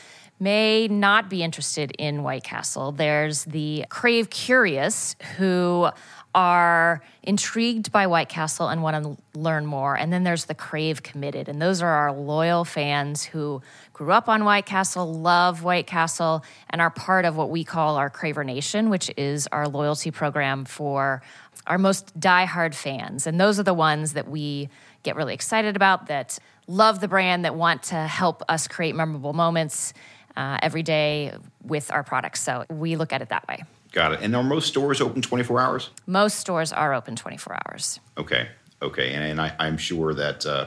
may 0.41 0.89
not 0.89 1.29
be 1.29 1.43
interested 1.43 1.93
in 1.99 2.23
White 2.23 2.45
Castle. 2.45 2.93
There's 2.93 3.45
the 3.45 3.85
crave 3.91 4.31
curious, 4.31 5.15
who 5.37 5.91
are 6.35 7.03
intrigued 7.23 7.91
by 7.91 8.07
White 8.07 8.29
Castle 8.29 8.69
and 8.69 8.83
want 8.83 9.05
to 9.05 9.39
learn 9.39 9.67
more. 9.67 9.97
And 9.97 10.13
then 10.13 10.23
there's 10.23 10.45
the 10.45 10.55
Crave 10.55 11.03
Committed. 11.03 11.49
And 11.49 11.61
those 11.61 11.83
are 11.83 11.89
our 11.89 12.13
loyal 12.13 12.65
fans 12.65 13.25
who 13.25 13.63
grew 13.93 14.13
up 14.13 14.29
on 14.29 14.45
White 14.45 14.67
Castle, 14.67 15.13
love 15.13 15.65
White 15.65 15.87
Castle, 15.87 16.45
and 16.71 16.81
are 16.81 16.91
part 16.91 17.25
of 17.25 17.37
what 17.37 17.51
we 17.51 17.65
call 17.65 17.97
our 17.97 18.11
Craver 18.11 18.45
Nation, 18.45 18.91
which 18.91 19.11
is 19.17 19.49
our 19.49 19.67
loyalty 19.67 20.11
program 20.11 20.65
for 20.65 21.23
our 21.67 21.79
most 21.79 22.19
diehard 22.19 22.75
fans. 22.75 23.27
And 23.27 23.41
those 23.41 23.59
are 23.59 23.65
the 23.65 23.75
ones 23.75 24.13
that 24.13 24.29
we 24.29 24.69
get 25.03 25.17
really 25.17 25.35
excited 25.35 25.77
about, 25.77 26.07
that 26.07 26.39
love 26.67 27.01
the 27.01 27.09
brand, 27.09 27.45
that 27.45 27.55
want 27.55 27.83
to 27.85 27.97
help 27.97 28.43
us 28.49 28.69
create 28.69 28.95
memorable 28.95 29.33
moments 29.33 29.93
uh, 30.37 30.59
every 30.63 30.83
day 30.83 31.35
with 31.65 31.91
our 31.91 32.05
products. 32.05 32.41
So 32.41 32.65
we 32.71 32.97
look 32.97 33.13
at 33.13 33.21
it 33.21 33.31
that 33.31 33.47
way. 33.49 33.65
Got 33.93 34.13
it. 34.13 34.21
And 34.23 34.35
are 34.37 34.43
most 34.43 34.69
stores 34.69 35.01
open 35.01 35.23
24 35.23 35.61
hours? 35.61 35.91
Most 36.07 36.39
stores 36.39 36.73
are 36.73 36.95
open 36.95 37.17
24 37.17 37.59
hours. 37.67 38.01
Okay. 38.17 38.49
Okay. 38.83 39.13
And, 39.13 39.25
and 39.25 39.41
I, 39.41 39.67
am 39.67 39.77
sure 39.77 40.15
that 40.15 40.47
uh, 40.47 40.67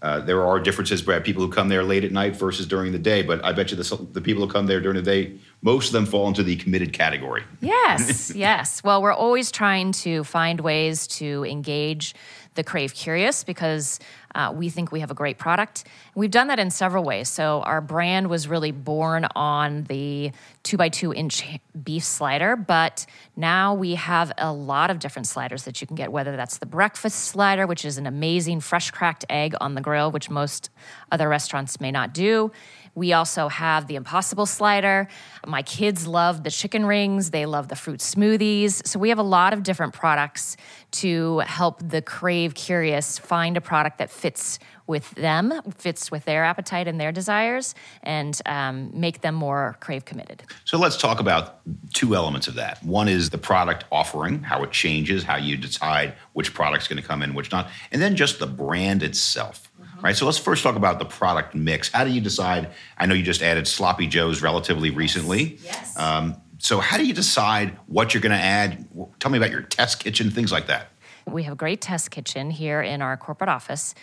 uh, 0.00 0.20
there 0.20 0.44
are 0.44 0.58
differences 0.58 1.02
by 1.02 1.20
people 1.20 1.42
who 1.42 1.50
come 1.50 1.68
there 1.68 1.84
late 1.84 2.02
at 2.02 2.12
night 2.12 2.34
versus 2.34 2.66
during 2.66 2.90
the 2.92 2.98
day. 2.98 3.22
But 3.22 3.44
I 3.44 3.52
bet 3.52 3.70
you 3.70 3.76
the, 3.76 4.06
the 4.12 4.20
people 4.20 4.44
who 4.44 4.52
come 4.52 4.66
there 4.66 4.80
during 4.80 4.96
the 4.96 5.02
day, 5.02 5.34
most 5.60 5.88
of 5.88 5.92
them 5.92 6.06
fall 6.06 6.26
into 6.28 6.42
the 6.42 6.56
committed 6.56 6.92
category. 6.92 7.44
Yes. 7.60 8.32
yes. 8.34 8.82
Well, 8.82 9.02
we're 9.02 9.12
always 9.12 9.52
trying 9.52 9.92
to 9.92 10.24
find 10.24 10.60
ways 10.60 11.06
to 11.08 11.44
engage 11.44 12.14
the 12.54 12.64
Crave 12.64 12.94
Curious 12.94 13.44
because 13.44 13.98
uh, 14.34 14.52
we 14.54 14.68
think 14.68 14.92
we 14.92 15.00
have 15.00 15.10
a 15.10 15.14
great 15.14 15.38
product. 15.38 15.84
We've 16.14 16.30
done 16.30 16.48
that 16.48 16.58
in 16.58 16.70
several 16.70 17.04
ways. 17.04 17.28
So 17.28 17.60
our 17.62 17.80
brand 17.80 18.28
was 18.28 18.48
really 18.48 18.72
born 18.72 19.26
on 19.34 19.84
the 19.84 20.32
two 20.62 20.76
by 20.76 20.88
two 20.88 21.12
inch 21.12 21.44
beef 21.82 22.04
slider, 22.04 22.56
but 22.56 23.06
now 23.36 23.74
we 23.74 23.94
have 23.94 24.32
a 24.38 24.52
lot 24.52 24.90
of 24.90 24.98
different 24.98 25.26
sliders 25.26 25.64
that 25.64 25.80
you 25.80 25.86
can 25.86 25.96
get, 25.96 26.12
whether 26.12 26.36
that's 26.36 26.58
the 26.58 26.66
breakfast 26.66 27.20
slider, 27.20 27.66
which 27.66 27.84
is 27.84 27.98
an 27.98 28.06
amazing 28.06 28.60
fresh 28.60 28.90
cracked 28.90 29.24
egg 29.28 29.54
on 29.60 29.74
the 29.74 29.80
grill, 29.80 30.10
which 30.10 30.30
most 30.30 30.70
other 31.10 31.28
restaurants 31.28 31.80
may 31.80 31.90
not 31.90 32.14
do. 32.14 32.50
We 32.94 33.12
also 33.12 33.48
have 33.48 33.86
the 33.86 33.96
Impossible 33.96 34.46
slider. 34.46 35.08
My 35.46 35.62
kids 35.62 36.06
love 36.06 36.44
the 36.44 36.50
chicken 36.50 36.84
rings, 36.84 37.30
they 37.30 37.46
love 37.46 37.68
the 37.68 37.76
fruit 37.76 38.00
smoothies. 38.00 38.86
So 38.86 38.98
we 38.98 39.08
have 39.08 39.18
a 39.18 39.24
lot 39.24 39.52
of 39.52 39.62
different 39.62 39.94
products 39.94 40.56
to 40.92 41.38
help 41.40 41.80
the 41.86 42.02
crave 42.02 42.54
curious 42.54 43.18
find 43.18 43.56
a 43.56 43.60
product 43.60 43.98
that 43.98 44.10
fits 44.10 44.58
with 44.86 45.10
them, 45.12 45.54
fits 45.78 46.10
with 46.10 46.24
their 46.24 46.44
appetite 46.44 46.86
and 46.86 47.00
their 47.00 47.12
desires, 47.12 47.74
and 48.02 48.40
um, 48.46 48.90
make 48.92 49.22
them 49.22 49.34
more 49.34 49.76
crave 49.80 50.04
committed. 50.04 50.42
So 50.64 50.76
let's 50.76 50.96
talk 50.96 51.18
about 51.20 51.60
two 51.94 52.14
elements 52.14 52.48
of 52.48 52.54
that. 52.56 52.82
One 52.84 53.08
is 53.08 53.30
the 53.30 53.38
product 53.38 53.84
offering, 53.90 54.42
how 54.42 54.62
it 54.64 54.70
changes, 54.70 55.22
how 55.22 55.36
you 55.36 55.56
decide 55.56 56.14
which 56.34 56.52
product's 56.52 56.88
going 56.88 57.00
to 57.00 57.08
come 57.08 57.22
in, 57.22 57.32
which 57.32 57.50
not, 57.52 57.70
and 57.90 58.02
then 58.02 58.16
just 58.16 58.38
the 58.38 58.46
brand 58.46 59.02
itself 59.02 59.71
right? 60.02 60.16
So 60.16 60.26
let's 60.26 60.38
first 60.38 60.62
talk 60.62 60.76
about 60.76 60.98
the 60.98 61.04
product 61.04 61.54
mix. 61.54 61.90
How 61.90 62.04
do 62.04 62.10
you 62.10 62.20
decide? 62.20 62.70
I 62.98 63.06
know 63.06 63.14
you 63.14 63.22
just 63.22 63.42
added 63.42 63.66
sloppy 63.66 64.06
joes 64.06 64.42
relatively 64.42 64.90
recently. 64.90 65.58
Yes. 65.62 65.98
Um, 65.98 66.36
so 66.58 66.80
how 66.80 66.96
do 66.96 67.06
you 67.06 67.14
decide 67.14 67.78
what 67.86 68.12
you're 68.12 68.20
going 68.20 68.36
to 68.36 68.44
add? 68.44 68.86
Tell 69.18 69.30
me 69.30 69.38
about 69.38 69.50
your 69.50 69.62
test 69.62 70.00
kitchen, 70.00 70.30
things 70.30 70.52
like 70.52 70.66
that. 70.66 70.88
We 71.26 71.44
have 71.44 71.52
a 71.52 71.56
great 71.56 71.80
test 71.80 72.10
kitchen 72.10 72.50
here 72.50 72.82
in 72.82 73.00
our 73.00 73.16
corporate 73.16 73.50
office, 73.50 73.94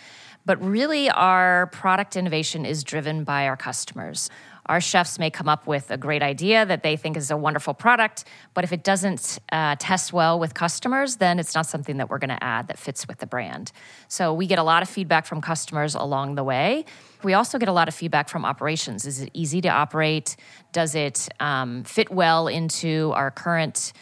but 0.46 0.62
really 0.62 1.10
our 1.10 1.66
product 1.68 2.16
innovation 2.16 2.64
is 2.64 2.82
driven 2.82 3.24
by 3.24 3.46
our 3.46 3.56
customers. 3.56 4.30
Our 4.70 4.80
chefs 4.80 5.18
may 5.18 5.30
come 5.30 5.48
up 5.48 5.66
with 5.66 5.90
a 5.90 5.96
great 5.96 6.22
idea 6.22 6.64
that 6.64 6.84
they 6.84 6.96
think 6.96 7.16
is 7.16 7.32
a 7.32 7.36
wonderful 7.36 7.74
product, 7.74 8.22
but 8.54 8.62
if 8.62 8.72
it 8.72 8.84
doesn't 8.84 9.40
uh, 9.50 9.74
test 9.80 10.12
well 10.12 10.38
with 10.38 10.54
customers, 10.54 11.16
then 11.16 11.40
it's 11.40 11.56
not 11.56 11.66
something 11.66 11.96
that 11.96 12.08
we're 12.08 12.20
going 12.20 12.36
to 12.38 12.44
add 12.44 12.68
that 12.68 12.78
fits 12.78 13.08
with 13.08 13.18
the 13.18 13.26
brand. 13.26 13.72
So 14.06 14.32
we 14.32 14.46
get 14.46 14.60
a 14.60 14.62
lot 14.62 14.84
of 14.84 14.88
feedback 14.88 15.26
from 15.26 15.40
customers 15.40 15.96
along 15.96 16.36
the 16.36 16.44
way. 16.44 16.84
We 17.24 17.34
also 17.34 17.58
get 17.58 17.68
a 17.68 17.72
lot 17.72 17.88
of 17.88 17.94
feedback 17.94 18.28
from 18.28 18.44
operations. 18.44 19.06
Is 19.06 19.20
it 19.20 19.30
easy 19.34 19.60
to 19.62 19.68
operate? 19.68 20.36
Does 20.70 20.94
it 20.94 21.28
um, 21.40 21.82
fit 21.82 22.08
well 22.12 22.46
into 22.46 23.10
our 23.16 23.32
current 23.32 23.92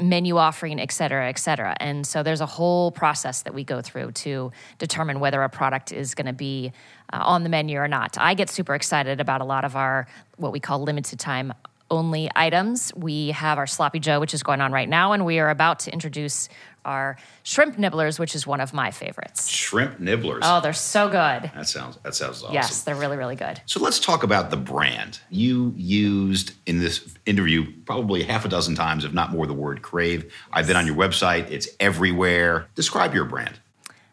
menu 0.00 0.36
offering, 0.36 0.80
et 0.80 0.92
cetera, 0.92 1.28
et 1.28 1.38
cetera. 1.38 1.76
And 1.80 2.06
so 2.06 2.22
there's 2.22 2.40
a 2.40 2.46
whole 2.46 2.90
process 2.90 3.42
that 3.42 3.54
we 3.54 3.64
go 3.64 3.82
through 3.82 4.12
to 4.12 4.52
determine 4.78 5.20
whether 5.20 5.42
a 5.42 5.48
product 5.48 5.92
is 5.92 6.14
going 6.14 6.26
to 6.26 6.32
be 6.32 6.72
uh, 7.12 7.22
on 7.22 7.42
the 7.42 7.48
menu 7.48 7.78
or 7.78 7.88
not. 7.88 8.16
I 8.18 8.34
get 8.34 8.50
super 8.50 8.74
excited 8.74 9.20
about 9.20 9.40
a 9.40 9.44
lot 9.44 9.64
of 9.64 9.76
our 9.76 10.06
what 10.36 10.52
we 10.52 10.60
call 10.60 10.82
limited 10.82 11.18
time 11.18 11.52
only 11.90 12.30
items. 12.36 12.92
We 12.94 13.30
have 13.30 13.58
our 13.58 13.66
Sloppy 13.66 13.98
Joe, 13.98 14.20
which 14.20 14.34
is 14.34 14.42
going 14.42 14.60
on 14.60 14.72
right 14.72 14.88
now, 14.88 15.12
and 15.12 15.24
we 15.24 15.38
are 15.38 15.50
about 15.50 15.80
to 15.80 15.92
introduce 15.92 16.48
our 16.84 17.16
shrimp 17.42 17.76
nibblers, 17.76 18.18
which 18.18 18.34
is 18.34 18.46
one 18.46 18.60
of 18.60 18.72
my 18.72 18.90
favorites. 18.90 19.48
Shrimp 19.48 19.98
nibblers. 19.98 20.40
Oh, 20.42 20.60
they're 20.60 20.72
so 20.72 21.06
good. 21.06 21.50
That 21.54 21.68
sounds 21.68 21.98
that 22.02 22.14
sounds 22.14 22.42
awesome. 22.42 22.54
Yes, 22.54 22.82
they're 22.82 22.94
really 22.94 23.16
really 23.16 23.36
good. 23.36 23.60
So 23.66 23.80
let's 23.80 23.98
talk 23.98 24.22
about 24.22 24.50
the 24.50 24.56
brand. 24.56 25.20
You 25.28 25.74
used 25.76 26.52
in 26.66 26.78
this 26.78 27.14
interview 27.26 27.72
probably 27.84 28.22
half 28.22 28.44
a 28.44 28.48
dozen 28.48 28.74
times, 28.74 29.04
if 29.04 29.12
not 29.12 29.30
more, 29.30 29.46
the 29.46 29.54
word 29.54 29.82
crave. 29.82 30.24
Yes. 30.24 30.32
I've 30.52 30.66
been 30.66 30.76
on 30.76 30.86
your 30.86 30.96
website; 30.96 31.50
it's 31.50 31.68
everywhere. 31.80 32.68
Describe 32.74 33.14
your 33.14 33.24
brand. 33.24 33.60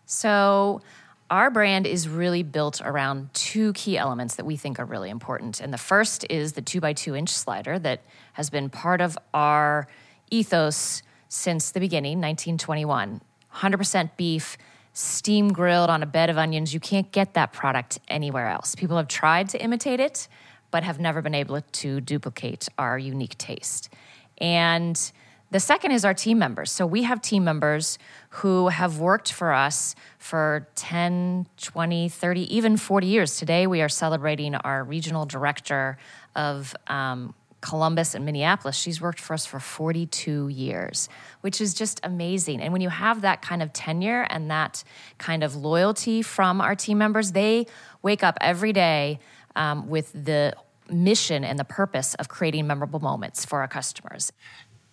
So. 0.05 0.82
Our 1.29 1.50
brand 1.50 1.88
is 1.88 2.08
really 2.08 2.44
built 2.44 2.82
around 2.84 3.34
two 3.34 3.74
key 3.74 3.98
elements 3.98 4.36
that 4.36 4.46
we 4.46 4.58
think 4.58 4.79
are 4.79 4.86
really 4.86 5.10
important. 5.10 5.60
And 5.60 5.74
the 5.74 5.77
first 5.77 6.25
is 6.29 6.53
the 6.53 6.62
two 6.62 6.79
by 6.79 6.94
two 6.94 7.15
inch 7.15 7.29
slider 7.29 7.79
that 7.79 8.01
has 8.34 8.51
been 8.51 8.70
part 8.70 9.01
of 9.01 9.17
our 9.34 9.88
ethos 10.29 11.01
since 11.27 11.72
the 11.72 11.79
beginning, 11.79 12.22
1921. 12.22 13.22
100% 13.55 14.10
beef, 14.17 14.58
steam 14.94 15.51
grilled 15.51 15.89
on 15.89 16.03
a 16.03 16.05
bed 16.05 16.29
of 16.29 16.38
onions. 16.38 16.74
You 16.74 16.79
can't 16.79 17.12
get 17.12 17.34
that 17.34 17.53
product 17.53 18.00
anywhere 18.08 18.48
else. 18.48 18.75
People 18.75 18.98
have 18.98 19.08
tried 19.08 19.50
to 19.50 19.62
imitate 19.62 20.00
it, 20.00 20.27
but 20.70 20.84
have 20.84 21.00
never 21.00 21.22
been 21.22 21.34
able 21.34 21.60
to 21.60 22.01
duplicate 22.01 22.70
our 22.77 23.00
unique 23.00 23.38
taste. 23.38 23.89
And 24.38 25.12
the 25.51 25.59
second 25.59 25.91
is 25.91 26.03
our 26.03 26.13
team 26.13 26.39
members. 26.39 26.71
So 26.71 26.85
we 26.85 27.03
have 27.03 27.21
team 27.21 27.43
members 27.43 27.97
who 28.29 28.69
have 28.69 28.99
worked 28.99 29.31
for 29.31 29.53
us 29.53 29.95
for 30.17 30.67
10, 30.75 31.47
20, 31.61 32.09
30, 32.09 32.55
even 32.55 32.77
40 32.77 33.07
years. 33.07 33.37
Today 33.37 33.67
we 33.67 33.81
are 33.81 33.89
celebrating 33.89 34.55
our 34.55 34.83
regional 34.83 35.25
director 35.25 35.97
of 36.35 36.75
um, 36.87 37.33
Columbus 37.61 38.15
and 38.15 38.25
Minneapolis. 38.25 38.75
She's 38.75 39.01
worked 39.01 39.19
for 39.19 39.33
us 39.33 39.45
for 39.45 39.59
42 39.59 40.49
years, 40.49 41.09
which 41.41 41.61
is 41.61 41.73
just 41.73 41.99
amazing. 42.03 42.61
And 42.61 42.71
when 42.71 42.81
you 42.81 42.89
have 42.89 43.21
that 43.21 43.41
kind 43.41 43.63
of 43.63 43.73
tenure 43.73 44.27
and 44.29 44.51
that 44.51 44.83
kind 45.17 45.43
of 45.43 45.55
loyalty 45.55 46.21
from 46.21 46.61
our 46.61 46.75
team 46.75 46.97
members, 46.97 47.31
they 47.31 47.65
wake 48.01 48.23
up 48.23 48.37
every 48.41 48.73
day 48.73 49.19
um, 49.55 49.89
with 49.89 50.11
the 50.13 50.55
mission 50.89 51.43
and 51.43 51.57
the 51.57 51.63
purpose 51.63 52.13
of 52.15 52.29
creating 52.29 52.67
memorable 52.67 52.99
moments 52.99 53.45
for 53.45 53.61
our 53.61 53.67
customers. 53.67 54.31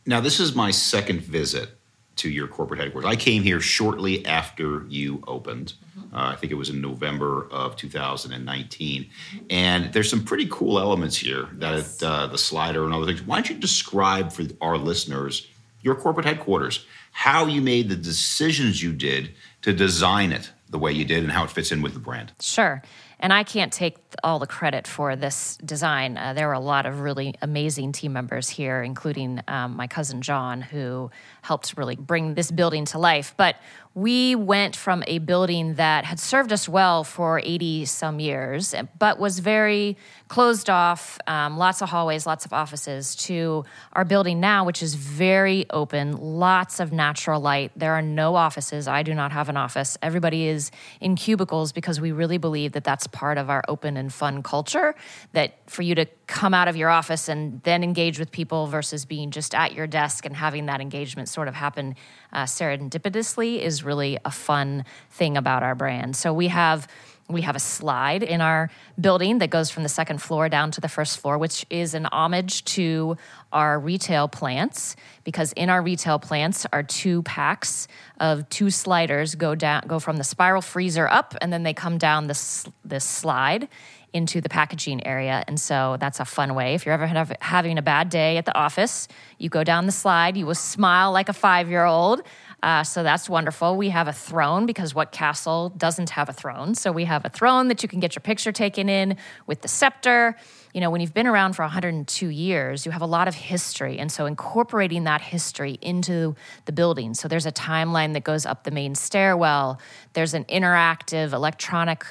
Now, 0.06 0.20
this 0.20 0.40
is 0.40 0.54
my 0.54 0.70
second 0.70 1.20
visit 1.20 1.70
to 2.16 2.28
your 2.28 2.46
corporate 2.46 2.80
headquarters. 2.80 3.08
I 3.08 3.16
came 3.16 3.42
here 3.42 3.60
shortly 3.60 4.24
after 4.26 4.84
you 4.88 5.22
opened. 5.26 5.74
Mm-hmm. 5.98 6.14
Uh, 6.14 6.32
I 6.32 6.36
think 6.36 6.52
it 6.52 6.56
was 6.56 6.68
in 6.68 6.80
November 6.80 7.48
of 7.50 7.76
2019. 7.76 9.04
Mm-hmm. 9.04 9.46
And 9.48 9.92
there's 9.92 10.10
some 10.10 10.24
pretty 10.24 10.46
cool 10.50 10.78
elements 10.78 11.16
here 11.16 11.48
that 11.54 11.76
yes. 11.76 12.02
uh, 12.02 12.26
the 12.26 12.38
slider 12.38 12.84
and 12.84 12.92
other 12.92 13.06
things. 13.06 13.22
Why 13.22 13.36
don't 13.36 13.48
you 13.48 13.56
describe 13.56 14.32
for 14.32 14.44
our 14.60 14.76
listeners 14.76 15.48
your 15.80 15.94
corporate 15.94 16.26
headquarters, 16.26 16.86
how 17.10 17.46
you 17.46 17.60
made 17.60 17.88
the 17.88 17.96
decisions 17.96 18.82
you 18.82 18.92
did 18.92 19.32
to 19.62 19.72
design 19.72 20.32
it 20.32 20.50
the 20.70 20.78
way 20.78 20.92
you 20.92 21.04
did 21.04 21.22
and 21.22 21.30
how 21.30 21.44
it 21.44 21.50
fits 21.50 21.70
in 21.70 21.82
with 21.82 21.92
the 21.92 22.00
brand. 22.00 22.32
Sure. 22.40 22.82
And 23.22 23.32
I 23.32 23.44
can't 23.44 23.72
take 23.72 23.98
all 24.24 24.40
the 24.40 24.48
credit 24.48 24.88
for 24.88 25.14
this 25.14 25.56
design. 25.64 26.16
Uh, 26.18 26.34
there 26.34 26.48
were 26.48 26.54
a 26.54 26.60
lot 26.60 26.86
of 26.86 27.00
really 27.00 27.36
amazing 27.40 27.92
team 27.92 28.12
members 28.12 28.48
here, 28.48 28.82
including 28.82 29.40
um, 29.46 29.76
my 29.76 29.86
cousin 29.86 30.22
John, 30.22 30.60
who 30.60 31.08
helped 31.42 31.74
really 31.76 31.94
bring 31.94 32.34
this 32.34 32.50
building 32.50 32.84
to 32.86 32.98
life. 32.98 33.32
But 33.36 33.54
we 33.94 34.34
went 34.34 34.74
from 34.74 35.04
a 35.06 35.18
building 35.18 35.74
that 35.74 36.04
had 36.04 36.18
served 36.18 36.52
us 36.52 36.68
well 36.68 37.04
for 37.04 37.40
80 37.44 37.84
some 37.84 38.20
years, 38.20 38.74
but 38.98 39.18
was 39.18 39.38
very 39.38 39.98
closed 40.28 40.70
off, 40.70 41.18
um, 41.26 41.58
lots 41.58 41.82
of 41.82 41.90
hallways, 41.90 42.26
lots 42.26 42.46
of 42.46 42.54
offices, 42.54 43.14
to 43.14 43.66
our 43.92 44.04
building 44.04 44.40
now, 44.40 44.64
which 44.64 44.82
is 44.82 44.94
very 44.94 45.66
open, 45.68 46.16
lots 46.16 46.80
of 46.80 46.90
natural 46.90 47.38
light. 47.38 47.70
There 47.76 47.92
are 47.92 48.00
no 48.00 48.34
offices. 48.34 48.88
I 48.88 49.02
do 49.02 49.12
not 49.12 49.30
have 49.32 49.50
an 49.50 49.58
office. 49.58 49.98
Everybody 50.00 50.46
is 50.46 50.70
in 51.00 51.14
cubicles 51.14 51.72
because 51.72 52.00
we 52.00 52.12
really 52.12 52.38
believe 52.38 52.72
that 52.72 52.84
that's 52.84 53.06
part 53.08 53.36
of 53.36 53.50
our 53.50 53.62
open 53.68 53.98
and 53.98 54.10
fun 54.10 54.42
culture. 54.42 54.94
That 55.32 55.58
for 55.70 55.82
you 55.82 55.94
to 55.96 56.06
come 56.26 56.54
out 56.54 56.66
of 56.66 56.76
your 56.76 56.88
office 56.88 57.28
and 57.28 57.62
then 57.64 57.84
engage 57.84 58.18
with 58.18 58.32
people 58.32 58.66
versus 58.66 59.04
being 59.04 59.30
just 59.30 59.54
at 59.54 59.74
your 59.74 59.86
desk 59.86 60.24
and 60.24 60.34
having 60.34 60.64
that 60.64 60.80
engagement 60.80 61.28
sort 61.28 61.46
of 61.46 61.54
happen 61.54 61.94
uh, 62.32 62.44
serendipitously 62.44 63.58
is 63.58 63.81
really 63.82 64.18
a 64.24 64.30
fun 64.30 64.84
thing 65.10 65.36
about 65.36 65.62
our 65.62 65.74
brand. 65.74 66.16
So 66.16 66.32
we 66.32 66.48
have 66.48 66.88
we 67.28 67.42
have 67.42 67.56
a 67.56 67.60
slide 67.60 68.22
in 68.22 68.40
our 68.40 68.70
building 69.00 69.38
that 69.38 69.50
goes 69.50 69.70
from 69.70 69.82
the 69.82 69.88
second 69.88 70.20
floor 70.20 70.48
down 70.48 70.70
to 70.72 70.80
the 70.80 70.88
first 70.88 71.18
floor, 71.18 71.38
which 71.38 71.64
is 71.70 71.94
an 71.94 72.06
homage 72.06 72.64
to 72.64 73.16
our 73.52 73.78
retail 73.78 74.28
plants. 74.28 74.96
Because 75.24 75.52
in 75.54 75.70
our 75.70 75.82
retail 75.82 76.18
plants 76.18 76.66
are 76.72 76.82
two 76.82 77.22
packs 77.22 77.88
of 78.20 78.48
two 78.48 78.70
sliders 78.70 79.34
go 79.34 79.54
down, 79.54 79.84
go 79.86 79.98
from 79.98 80.18
the 80.18 80.24
spiral 80.24 80.62
freezer 80.62 81.08
up, 81.08 81.34
and 81.40 81.52
then 81.52 81.62
they 81.62 81.74
come 81.74 81.98
down 81.98 82.26
this 82.26 82.66
this 82.84 83.04
slide 83.04 83.68
into 84.12 84.40
the 84.40 84.48
packaging 84.48 85.06
area. 85.06 85.42
And 85.48 85.58
so 85.58 85.96
that's 85.98 86.20
a 86.20 86.24
fun 86.24 86.54
way. 86.54 86.74
If 86.74 86.84
you're 86.84 86.92
ever 86.92 87.06
have, 87.06 87.32
having 87.40 87.78
a 87.78 87.82
bad 87.82 88.10
day 88.10 88.36
at 88.36 88.44
the 88.44 88.54
office, 88.54 89.08
you 89.38 89.48
go 89.48 89.64
down 89.64 89.86
the 89.86 89.92
slide, 89.92 90.36
you 90.36 90.44
will 90.44 90.54
smile 90.54 91.12
like 91.12 91.28
a 91.28 91.32
five 91.32 91.70
year 91.70 91.84
old. 91.84 92.22
Uh, 92.62 92.84
so 92.84 93.02
that's 93.02 93.28
wonderful. 93.28 93.76
We 93.76 93.88
have 93.88 94.06
a 94.06 94.12
throne 94.12 94.66
because 94.66 94.94
what 94.94 95.10
castle 95.10 95.70
doesn't 95.70 96.10
have 96.10 96.28
a 96.28 96.32
throne? 96.32 96.76
So 96.76 96.92
we 96.92 97.06
have 97.06 97.24
a 97.24 97.28
throne 97.28 97.66
that 97.68 97.82
you 97.82 97.88
can 97.88 97.98
get 97.98 98.14
your 98.14 98.20
picture 98.20 98.52
taken 98.52 98.88
in 98.88 99.16
with 99.48 99.62
the 99.62 99.68
scepter. 99.68 100.36
You 100.72 100.80
know, 100.80 100.88
when 100.88 101.00
you've 101.00 101.12
been 101.12 101.26
around 101.26 101.54
for 101.54 101.62
102 101.62 102.28
years, 102.28 102.86
you 102.86 102.92
have 102.92 103.02
a 103.02 103.06
lot 103.06 103.26
of 103.26 103.34
history. 103.34 103.98
And 103.98 104.12
so 104.12 104.26
incorporating 104.26 105.04
that 105.04 105.20
history 105.20 105.76
into 105.82 106.36
the 106.66 106.72
building. 106.72 107.14
So 107.14 107.26
there's 107.26 107.46
a 107.46 107.52
timeline 107.52 108.12
that 108.12 108.22
goes 108.22 108.46
up 108.46 108.62
the 108.62 108.70
main 108.70 108.94
stairwell, 108.94 109.80
there's 110.12 110.34
an 110.34 110.44
interactive 110.44 111.32
electronic 111.32 112.04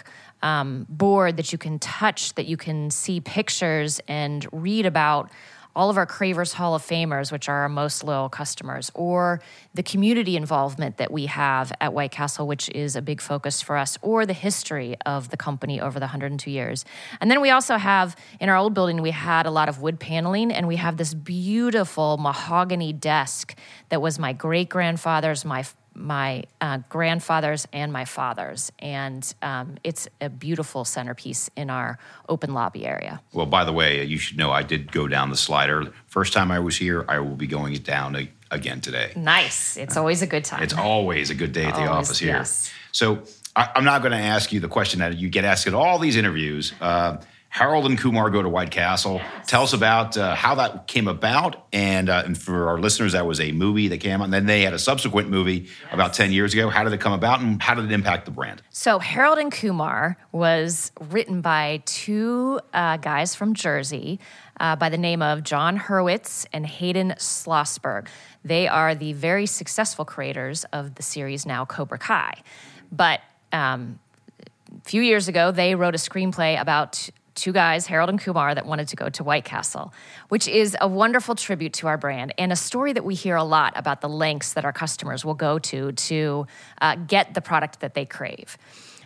um, 0.44 0.86
board 0.90 1.38
that 1.38 1.52
you 1.52 1.58
can 1.58 1.80
touch, 1.80 2.34
that 2.36 2.48
you 2.48 2.58
can 2.58 2.90
see 2.90 3.22
pictures 3.22 4.02
and 4.08 4.46
read 4.52 4.86
about 4.86 5.32
all 5.76 5.90
of 5.90 5.98
our 5.98 6.06
Cravers 6.06 6.54
Hall 6.54 6.76
of 6.76 6.82
Famers, 6.82 7.32
which 7.32 7.48
are 7.50 7.62
our 7.62 7.70
most 7.70 8.04
loyal 8.04 8.30
customers, 8.30 8.92
or 8.94 9.42
the 9.74 9.84
community 9.84 10.36
involvement 10.36 10.98
that 10.98 11.12
we 11.12 11.28
have 11.28 11.72
at 11.80 11.94
White 11.94 12.12
Castle, 12.12 12.48
which 12.48 12.70
is 12.70 12.96
a 12.96 13.02
big 13.02 13.22
focus 13.22 13.62
for 13.62 13.78
us, 13.78 13.98
or 14.02 14.26
the 14.26 14.34
history 14.34 14.96
of 15.06 15.30
the 15.30 15.38
company 15.38 15.80
over 15.80 16.00
the 16.00 16.06
102 16.06 16.50
years. 16.50 16.86
And 17.20 17.30
then 17.32 17.42
we 17.42 17.50
also 17.50 17.78
have 17.78 18.16
in 18.40 18.50
our 18.50 18.58
old 18.58 18.74
building, 18.74 19.02
we 19.02 19.12
had 19.12 19.46
a 19.46 19.52
lot 19.52 19.70
of 19.70 19.82
wood 19.82 20.00
paneling, 20.00 20.52
and 20.52 20.68
we 20.68 20.76
have 20.78 20.98
this 20.98 21.14
beautiful 21.14 22.18
mahogany 22.18 22.94
desk 22.94 23.56
that 23.90 24.02
was 24.02 24.20
my 24.20 24.34
great 24.34 24.70
grandfather's, 24.70 25.46
my 25.46 25.66
my 25.94 26.44
uh, 26.60 26.80
grandfather's 26.90 27.68
and 27.74 27.92
my 27.92 28.06
father's. 28.06 28.72
And 28.80 29.34
um, 29.42 29.78
it's 29.84 30.08
a 30.20 30.30
beautiful 30.30 30.86
centerpiece 30.86 31.50
in 31.56 31.70
our 31.70 31.98
open 32.30 32.54
lobby 32.54 32.86
area. 32.86 33.22
Well, 33.34 33.46
by 33.46 33.66
the 33.66 33.74
way, 33.74 34.04
you 34.04 34.18
should 34.18 34.38
know 34.38 34.52
I 34.52 34.64
did 34.64 34.92
go 34.92 35.08
down 35.08 35.30
the 35.30 35.38
slider. 35.38 35.92
First 36.08 36.34
time 36.34 36.52
I 36.52 36.60
was 36.60 36.78
here, 36.78 37.06
I 37.08 37.20
will 37.20 37.36
be 37.36 37.48
going 37.48 37.74
it 37.74 37.84
down 37.84 38.30
again 38.50 38.82
today. 38.82 39.14
Nice. 39.16 39.78
It's 39.78 39.98
always 39.98 40.22
a 40.22 40.28
good 40.28 40.46
time. 40.46 40.64
It's 40.64 40.74
always 40.74 41.30
a 41.30 41.36
good 41.36 41.54
day 41.54 41.66
at 41.66 41.76
the 41.76 41.88
always, 41.88 42.08
office 42.08 42.20
here. 42.20 42.34
Yes. 42.34 42.72
So 42.92 43.24
I, 43.56 43.70
am 43.76 43.84
not 43.84 44.02
going 44.02 44.12
to 44.12 44.18
ask 44.18 44.52
you 44.52 44.60
the 44.60 44.68
question 44.68 45.00
that 45.00 45.18
you 45.18 45.30
get 45.30 45.46
asked 45.46 45.68
at 45.68 45.74
all 45.74 46.00
these 46.00 46.16
interviews. 46.16 46.74
Uh, 46.80 47.18
Harold 47.52 47.86
and 47.86 48.00
Kumar 48.00 48.30
go 48.30 48.42
to 48.42 48.48
White 48.48 48.72
Castle. 48.72 49.20
Tell 49.46 49.64
us 49.64 49.74
about 49.74 50.16
uh, 50.16 50.36
how 50.36 50.56
that 50.56 50.88
came 50.88 51.10
about, 51.10 51.68
and, 51.74 52.08
uh, 52.08 52.24
and 52.26 52.38
for 52.38 52.70
our 52.70 52.80
listeners, 52.80 53.12
that 53.12 53.26
was 53.26 53.42
a 53.42 53.52
movie 53.52 53.90
that 53.90 53.98
came 53.98 54.22
out, 54.22 54.24
and 54.24 54.34
then 54.34 54.46
they 54.46 54.62
had 54.62 54.74
a 54.74 54.80
subsequent 54.80 55.30
movie 55.30 55.54
yes. 55.54 55.70
about 55.92 56.14
ten 56.14 56.32
years 56.32 56.54
ago. 56.54 56.70
How 56.70 56.86
did 56.86 56.94
it 56.94 57.02
come 57.02 57.12
about, 57.12 57.42
and 57.42 57.62
how 57.62 57.74
did 57.74 57.84
it 57.84 57.92
impact 57.92 58.24
the 58.24 58.32
brand? 58.32 58.62
So 58.70 59.00
Harold 59.00 59.38
and 59.38 59.52
Kumar 59.52 60.16
was 60.32 60.94
written 61.02 61.42
by 61.42 61.84
two 61.86 62.62
uh, 62.74 62.96
guys 62.96 63.36
from 63.36 63.54
Jersey 63.54 64.22
uh, 64.58 64.78
by 64.78 64.88
the 64.88 64.98
name 64.98 65.22
of 65.22 65.44
Jon 65.44 65.78
Hurwitz 65.78 66.46
and 66.54 66.66
Hayden 66.66 67.16
Schlossberg. 67.18 68.08
They 68.46 68.70
are 68.70 68.96
the 68.96 69.12
very 69.12 69.46
successful 69.46 70.06
creators 70.06 70.64
of 70.72 70.96
the 70.96 71.04
series 71.04 71.46
now 71.46 71.66
Cobra 71.66 71.98
Kai, 71.98 72.42
but. 72.94 73.20
Um, 73.52 74.00
a 74.74 74.90
few 74.90 75.02
years 75.02 75.28
ago, 75.28 75.52
they 75.52 75.76
wrote 75.76 75.96
a 75.96 75.98
screenplay 75.98 76.58
about 76.58 77.10
two 77.42 77.52
guys, 77.52 77.88
Harold 77.88 78.10
and 78.10 78.22
Kumar, 78.22 78.54
that 78.54 78.68
wanted 78.68 78.88
to 78.90 78.96
go 78.96 79.10
to 79.10 79.24
White 79.24 79.46
Castle, 79.46 79.92
which 80.30 80.48
is 80.48 80.78
a 80.80 80.88
wonderful 80.88 81.34
tribute 81.34 81.74
to 81.74 81.88
our 81.88 81.98
brand 81.98 82.34
and 82.38 82.52
a 82.52 82.56
story 82.56 82.94
that 82.94 83.04
we 83.04 83.16
hear 83.16 83.36
a 83.36 83.44
lot 83.44 83.74
about 83.76 84.02
the 84.02 84.08
lengths 84.08 84.54
that 84.54 84.64
our 84.64 84.72
customers 84.72 85.26
will 85.26 85.34
go 85.34 85.58
to 85.58 85.92
to 85.94 86.46
uh, 86.82 86.96
get 86.96 87.34
the 87.34 87.42
product 87.42 87.80
that 87.80 87.96
they 87.96 88.06
crave. 88.06 88.58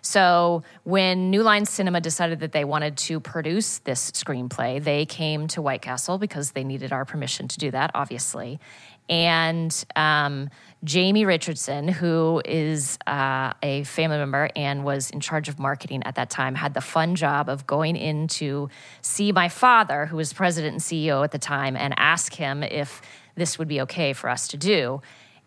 So 0.02 0.63
when 0.84 1.32
New 1.32 1.41
Line 1.41 1.65
Cinema 1.65 2.00
decided 2.00 2.41
that 2.41 2.52
they 2.52 2.63
wanted 2.63 2.98
to 2.98 3.19
produce 3.19 3.80
this 3.80 4.12
screenplay, 4.12 4.84
they 4.84 5.06
came 5.06 5.48
to 5.48 5.62
White 5.63 5.82
Castle 5.82 6.19
because 6.19 6.52
they 6.52 6.63
needed 6.63 6.91
our 6.91 7.06
permission 7.06 7.48
to 7.48 7.58
do 7.58 7.71
that, 7.71 7.89
obviously. 7.95 8.60
And 9.08 9.86
um, 9.96 10.50
Jamie 10.84 11.26
Richardson, 11.26 11.88
who 11.88 12.41
is 12.44 12.98
uh, 13.06 13.54
a 13.62 13.84
family 13.84 14.18
member 14.18 14.50
and 14.56 14.84
was 14.84 15.10
in 15.12 15.20
charge 15.20 15.48
of 15.48 15.60
marketing 15.60 16.04
at 16.04 16.15
that 16.15 16.30
time, 16.30 16.56
had 16.56 16.74
the 16.74 16.82
fun 16.82 17.15
job 17.15 17.50
of 17.50 17.68
going 17.68 17.96
in 17.96 18.28
to 18.30 18.70
see 19.02 19.32
my 19.32 19.50
father, 19.50 20.08
who 20.08 20.18
was 20.18 20.34
president 20.34 20.74
and 20.74 20.82
CEO 20.82 21.24
at 21.24 21.32
the 21.32 21.39
time, 21.39 21.76
and 21.76 21.94
ask 21.98 22.34
him 22.34 22.63
if 22.63 23.02
this 23.36 23.60
would 23.60 23.68
be 23.68 23.82
okay 23.82 24.13
for 24.13 24.30
us 24.30 24.48
to 24.50 24.58
do. 24.58 25.02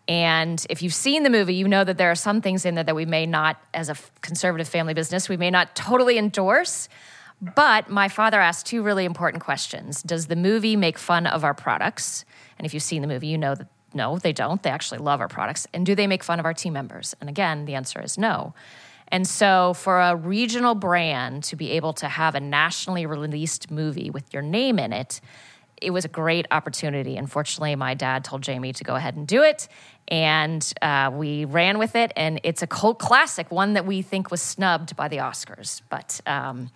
And 0.07 0.65
if 0.69 0.81
you've 0.81 0.93
seen 0.93 1.23
the 1.23 1.29
movie, 1.29 1.53
you 1.53 1.67
know 1.67 1.83
that 1.83 1.97
there 1.97 2.09
are 2.09 2.15
some 2.15 2.41
things 2.41 2.65
in 2.65 2.75
there 2.75 2.83
that 2.83 2.95
we 2.95 3.05
may 3.05 3.25
not, 3.25 3.61
as 3.73 3.89
a 3.89 3.95
conservative 4.21 4.67
family 4.67 4.93
business, 4.93 5.29
we 5.29 5.37
may 5.37 5.51
not 5.51 5.75
totally 5.75 6.17
endorse. 6.17 6.89
But 7.41 7.89
my 7.89 8.09
father 8.09 8.39
asked 8.39 8.65
two 8.65 8.83
really 8.83 9.05
important 9.05 9.43
questions 9.43 10.03
Does 10.03 10.27
the 10.27 10.35
movie 10.35 10.75
make 10.75 10.97
fun 10.97 11.27
of 11.27 11.43
our 11.43 11.53
products? 11.53 12.25
And 12.59 12.65
if 12.65 12.73
you've 12.73 12.83
seen 12.83 13.01
the 13.01 13.07
movie, 13.07 13.27
you 13.27 13.37
know 13.37 13.55
that 13.55 13.67
no, 13.93 14.19
they 14.19 14.33
don't. 14.33 14.61
They 14.61 14.69
actually 14.69 14.99
love 14.99 15.19
our 15.19 15.27
products. 15.27 15.65
And 15.73 15.85
do 15.85 15.95
they 15.95 16.05
make 16.05 16.23
fun 16.23 16.39
of 16.39 16.45
our 16.45 16.53
team 16.53 16.73
members? 16.73 17.15
And 17.19 17.29
again, 17.29 17.65
the 17.65 17.73
answer 17.73 17.99
is 18.01 18.17
no. 18.19 18.53
And 19.07 19.27
so, 19.27 19.73
for 19.73 19.99
a 19.99 20.15
regional 20.15 20.75
brand 20.75 21.43
to 21.45 21.55
be 21.55 21.71
able 21.71 21.93
to 21.93 22.07
have 22.07 22.35
a 22.35 22.39
nationally 22.39 23.07
released 23.07 23.71
movie 23.71 24.11
with 24.11 24.31
your 24.31 24.43
name 24.43 24.77
in 24.77 24.93
it, 24.93 25.19
it 25.81 25.91
was 25.91 26.05
a 26.05 26.09
great 26.09 26.45
opportunity. 26.51 27.17
Unfortunately, 27.17 27.75
my 27.75 27.95
dad 27.95 28.23
told 28.23 28.43
Jamie 28.43 28.73
to 28.73 28.83
go 28.83 28.95
ahead 28.95 29.15
and 29.15 29.27
do 29.27 29.41
it. 29.41 29.67
And 30.07 30.71
uh, 30.81 31.09
we 31.13 31.45
ran 31.45 31.79
with 31.79 31.95
it. 31.95 32.11
And 32.15 32.39
it's 32.43 32.61
a 32.61 32.67
cult 32.67 32.99
classic, 32.99 33.51
one 33.51 33.73
that 33.73 33.85
we 33.85 34.01
think 34.01 34.29
was 34.29 34.41
snubbed 34.41 34.95
by 34.95 35.07
the 35.07 35.17
Oscars. 35.17 35.81
But 35.89 36.19
um, 36.27 36.69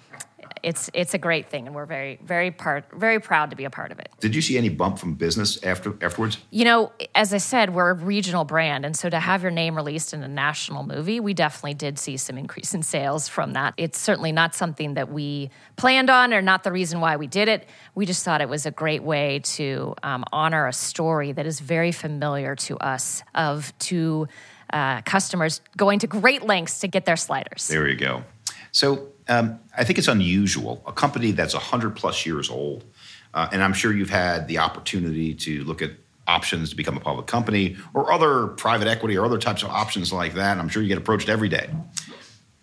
it's 0.62 0.90
it's 0.94 1.14
a 1.14 1.18
great 1.18 1.50
thing, 1.50 1.66
and 1.66 1.76
we're 1.76 1.86
very 1.86 2.20
very 2.24 2.52
part 2.52 2.86
very 2.94 3.20
proud 3.20 3.50
to 3.50 3.56
be 3.56 3.66
a 3.66 3.70
part 3.70 3.92
of 3.92 4.00
it. 4.00 4.10
Did 4.20 4.36
you 4.36 4.42
see 4.42 4.58
any 4.58 4.70
bump 4.70 5.00
from 5.00 5.16
business 5.16 5.62
after 5.64 5.94
afterwards? 6.02 6.38
You 6.52 6.66
know, 6.66 6.92
as 7.16 7.34
I 7.34 7.38
said, 7.38 7.74
we're 7.74 7.92
a 7.92 7.94
regional 7.94 8.44
brand, 8.44 8.86
and 8.86 8.96
so 8.96 9.10
to 9.10 9.20
have 9.20 9.42
your 9.42 9.52
name 9.52 9.76
released 9.76 10.14
in 10.14 10.24
a 10.24 10.28
national 10.28 10.84
movie, 10.84 11.20
we 11.20 11.34
definitely 11.34 11.74
did 11.74 11.98
see 11.98 12.18
some 12.18 12.38
increase 12.38 12.74
in 12.74 12.84
sales 12.84 13.28
from 13.28 13.54
that. 13.54 13.74
It's 13.78 14.00
certainly 14.00 14.32
not 14.32 14.54
something 14.56 14.94
that 14.96 15.12
we 15.12 15.50
planned 15.76 16.10
on, 16.10 16.34
or 16.34 16.42
not 16.42 16.64
the 16.64 16.72
reason 16.72 17.00
why 17.00 17.16
we 17.16 17.28
did 17.28 17.48
it. 17.48 17.68
We 17.96 18.06
just 18.06 18.24
thought 18.24 18.42
it 18.42 18.50
was 18.50 18.66
a 18.66 18.72
great 18.72 19.04
way 19.04 19.40
to 19.44 19.96
um, 20.04 20.24
honor 20.32 20.68
a 20.68 20.74
story 20.74 21.32
that 21.32 21.46
is 21.46 21.60
very 21.60 21.92
familiar 21.92 22.56
to 22.56 22.78
us 22.78 23.24
of 23.34 23.74
two 23.80 24.28
uh, 24.72 25.02
customers 25.02 25.62
going 25.78 26.00
to 26.00 26.08
great 26.08 26.44
lengths 26.44 26.80
to 26.80 26.88
get 26.88 27.06
their 27.06 27.16
sliders. 27.16 27.68
There 27.68 27.88
you 27.88 27.96
go. 27.96 28.24
So 28.72 29.13
um, 29.28 29.60
I 29.78 29.84
think 29.84 30.00
it's 30.00 30.08
unusual. 30.08 30.84
A 30.86 30.92
company 30.92 31.32
that's 31.32 31.54
100 31.54 31.96
plus 31.96 32.26
years 32.26 32.50
old, 32.50 32.84
uh, 33.34 33.50
and 33.52 33.64
I'm 33.64 33.74
sure 33.74 33.94
you've 33.94 34.10
had 34.10 34.48
the 34.48 34.60
opportunity 34.60 35.34
to 35.36 35.64
look 35.64 35.82
at 35.82 35.92
options 36.28 36.70
to 36.70 36.76
become 36.76 36.96
a 36.96 37.00
public 37.00 37.28
company 37.28 37.76
or 37.94 38.12
other 38.12 38.48
private 38.48 38.88
equity 38.88 39.18
or 39.18 39.26
other 39.26 39.38
types 39.38 39.64
of 39.64 39.70
options 39.70 40.14
like 40.14 40.34
that. 40.36 40.58
I'm 40.58 40.70
sure 40.70 40.82
you 40.82 40.88
get 40.88 40.98
approached 40.98 41.30
every 41.30 41.50
day. 41.50 41.70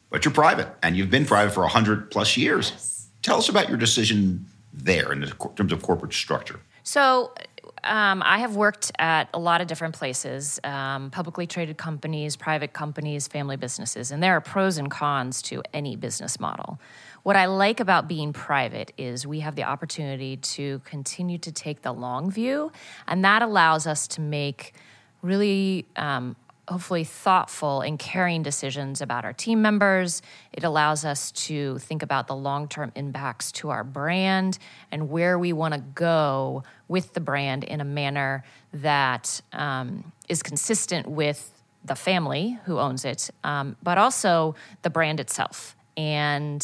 But 0.09 0.25
you're 0.25 0.35
private 0.35 0.68
and 0.83 0.96
you've 0.96 1.11
been 1.11 1.27
private 1.27 1.53
for 1.53 1.61
100 1.61 2.11
plus 2.11 2.37
years. 2.37 3.09
Tell 3.23 3.38
us 3.38 3.49
about 3.49 3.68
your 3.68 3.79
decision 3.79 4.46
there 4.73 5.12
in 5.12 5.31
terms 5.57 5.73
of 5.73 5.83
corporate 5.83 6.12
structure. 6.12 6.61
So, 6.83 7.33
um, 7.84 8.22
I 8.24 8.38
have 8.38 8.56
worked 8.56 8.92
at 8.98 9.28
a 9.32 9.38
lot 9.38 9.60
of 9.60 9.66
different 9.66 9.94
places 9.94 10.60
um, 10.64 11.10
publicly 11.10 11.46
traded 11.46 11.76
companies, 11.78 12.36
private 12.36 12.72
companies, 12.72 13.28
family 13.28 13.56
businesses, 13.56 14.10
and 14.10 14.22
there 14.22 14.32
are 14.34 14.40
pros 14.40 14.78
and 14.78 14.90
cons 14.90 15.42
to 15.42 15.62
any 15.72 15.96
business 15.96 16.38
model. 16.38 16.80
What 17.22 17.36
I 17.36 17.46
like 17.46 17.80
about 17.80 18.08
being 18.08 18.32
private 18.32 18.92
is 18.96 19.26
we 19.26 19.40
have 19.40 19.56
the 19.56 19.64
opportunity 19.64 20.36
to 20.36 20.80
continue 20.80 21.38
to 21.38 21.52
take 21.52 21.82
the 21.82 21.92
long 21.92 22.30
view, 22.30 22.72
and 23.06 23.24
that 23.24 23.42
allows 23.42 23.86
us 23.86 24.06
to 24.08 24.20
make 24.20 24.74
really 25.22 25.86
um, 25.96 26.36
hopefully 26.70 27.02
thoughtful 27.02 27.80
and 27.80 27.98
caring 27.98 28.44
decisions 28.44 29.00
about 29.00 29.24
our 29.24 29.33
team 29.33 29.61
members. 29.61 30.22
It 30.52 30.62
allows 30.62 31.04
us 31.04 31.33
to 31.33 31.78
think 31.80 32.04
about 32.04 32.28
the 32.28 32.37
long 32.37 32.68
term 32.68 32.92
impacts 32.94 33.50
to 33.52 33.70
our 33.70 33.83
brand 33.83 34.59
and 34.92 35.11
where 35.11 35.37
we 35.37 35.52
want 35.52 35.74
to 35.74 35.80
go 35.80 36.62
with 36.87 37.12
the 37.12 37.20
brand 37.20 37.64
in 37.64 37.80
a 37.80 37.85
manner 37.85 38.44
that 38.72 39.40
um, 39.52 40.12
is 40.28 40.44
consistent 40.44 41.09
with 41.09 41.52
the 41.85 41.96
family 41.96 42.59
who 42.66 42.78
owns 42.78 43.04
it, 43.04 43.30
um, 43.42 43.76
but 43.83 43.98
also 43.98 44.54
the 44.83 44.90
brand 44.90 45.18
itself. 45.18 45.74
And 45.96 46.62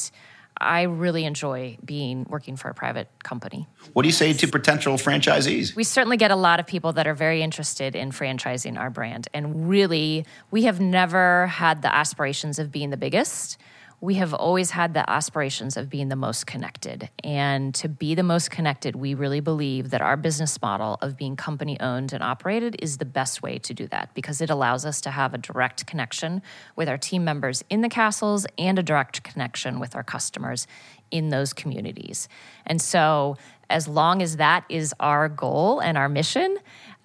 I 0.59 0.83
really 0.83 1.25
enjoy 1.25 1.79
being 1.85 2.27
working 2.29 2.57
for 2.57 2.69
a 2.69 2.75
private 2.75 3.09
company. 3.23 3.66
What 3.92 4.03
do 4.03 4.09
you 4.09 4.12
say 4.12 4.33
to 4.33 4.49
potential 4.49 4.95
franchisees? 4.97 5.77
We 5.77 5.85
certainly 5.85 6.16
get 6.16 6.31
a 6.31 6.37
lot 6.37 6.61
of 6.61 6.66
people 6.66 6.92
that 6.95 7.07
are 7.07 7.14
very 7.14 7.42
interested 7.42 7.95
in 7.95 8.11
franchising 8.11 8.79
our 8.79 8.90
brand. 8.90 9.29
And 9.35 9.69
really, 9.69 10.25
we 10.51 10.64
have 10.64 10.81
never 10.81 11.47
had 11.49 11.83
the 11.83 11.95
aspirations 11.95 12.59
of 12.59 12.73
being 12.73 12.90
the 12.90 12.97
biggest 12.97 13.59
we 14.01 14.15
have 14.15 14.35
always 14.35 14.71
had 14.73 14.93
the 14.93 15.09
aspirations 15.09 15.77
of 15.77 15.89
being 15.89 16.09
the 16.09 16.17
most 16.17 16.47
connected. 16.47 17.09
And 17.25 17.75
to 17.77 17.89
be 17.89 18.15
the 18.15 18.23
most 18.23 18.51
connected, 18.51 18.95
we 18.95 19.15
really 19.15 19.41
believe 19.41 19.91
that 19.91 20.03
our 20.03 20.17
business 20.17 20.61
model 20.61 20.99
of 21.01 21.17
being 21.17 21.35
company 21.35 21.81
owned 21.81 22.13
and 22.13 22.23
operated 22.23 22.77
is 22.81 22.99
the 22.99 23.07
best 23.07 23.43
way 23.43 23.59
to 23.59 23.73
do 23.73 23.87
that 23.89 24.15
because 24.15 24.41
it 24.41 24.51
allows 24.51 24.85
us 24.85 25.01
to 25.03 25.11
have 25.11 25.33
a 25.33 25.39
direct 25.39 25.87
connection 25.87 26.43
with 26.77 26.89
our 26.89 26.99
team 26.99 27.25
members 27.25 27.65
in 27.71 27.81
the 27.81 27.89
castles 27.89 28.47
and 28.59 28.79
a 28.79 28.83
direct 28.83 29.23
connection 29.23 29.81
with 29.81 29.97
our 29.97 30.05
customers 30.05 30.67
in 31.11 31.31
those 31.31 31.53
communities. 31.53 32.29
And 32.67 32.83
so, 32.83 33.37
as 33.69 33.89
long 33.89 34.23
as 34.23 34.37
that 34.37 34.65
is 34.69 34.95
our 35.01 35.29
goal 35.29 35.81
and 35.81 35.99
our 35.99 36.09
mission, 36.09 36.57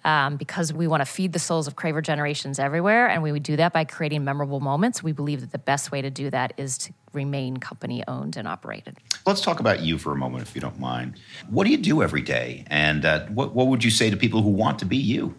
um, 0.04 0.36
because 0.36 0.72
we 0.72 0.86
want 0.86 1.00
to 1.00 1.04
feed 1.04 1.32
the 1.32 1.38
souls 1.38 1.66
of 1.66 1.76
Craver 1.76 2.02
generations 2.02 2.58
everywhere. 2.58 3.08
And 3.08 3.22
we 3.22 3.32
would 3.32 3.42
do 3.42 3.56
that 3.56 3.72
by 3.72 3.84
creating 3.84 4.24
memorable 4.24 4.60
moments. 4.60 5.02
We 5.02 5.12
believe 5.12 5.40
that 5.40 5.52
the 5.52 5.58
best 5.58 5.92
way 5.92 6.02
to 6.02 6.10
do 6.10 6.30
that 6.30 6.52
is 6.56 6.78
to 6.78 6.92
remain 7.12 7.58
company 7.58 8.02
owned 8.08 8.36
and 8.36 8.48
operated. 8.48 8.98
Let's 9.26 9.40
talk 9.40 9.60
about 9.60 9.80
you 9.80 9.98
for 9.98 10.12
a 10.12 10.16
moment, 10.16 10.42
if 10.44 10.54
you 10.54 10.60
don't 10.60 10.80
mind. 10.80 11.20
What 11.48 11.64
do 11.64 11.70
you 11.70 11.76
do 11.76 12.02
every 12.02 12.22
day? 12.22 12.64
And 12.68 13.04
uh, 13.04 13.26
what, 13.26 13.54
what 13.54 13.68
would 13.68 13.84
you 13.84 13.90
say 13.90 14.10
to 14.10 14.16
people 14.16 14.42
who 14.42 14.50
want 14.50 14.78
to 14.80 14.84
be 14.84 14.96
you? 14.96 15.34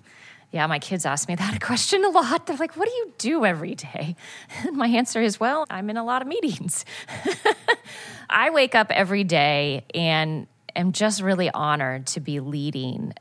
Yeah, 0.52 0.67
my 0.67 0.78
kids 0.78 1.06
ask 1.06 1.28
me 1.28 1.34
that 1.36 1.60
question 1.62 2.06
a 2.06 2.10
lot. 2.10 2.45
They're 2.45 2.58
like, 2.58 2.78
What 2.78 2.88
do 2.88 2.93
you 2.93 3.13
do 3.17 3.43
every 3.43 3.76
day? 3.76 4.15
And 4.63 4.78
my 4.78 4.88
answer 4.88 5.19
is, 5.21 5.39
Well, 5.39 5.65
I'm 5.69 5.89
in 5.89 5.97
a 5.97 6.04
lot 6.04 6.21
of 6.21 6.28
meetings. 6.28 6.86
I 8.30 8.52
wake 8.52 8.76
up 8.76 8.91
every 8.91 9.23
day 9.23 9.84
and 9.93 10.47
am 10.76 10.91
just 10.91 11.21
really 11.21 11.49
honored 11.49 12.08
to 12.08 12.19
be 12.19 12.39
leading 12.39 13.13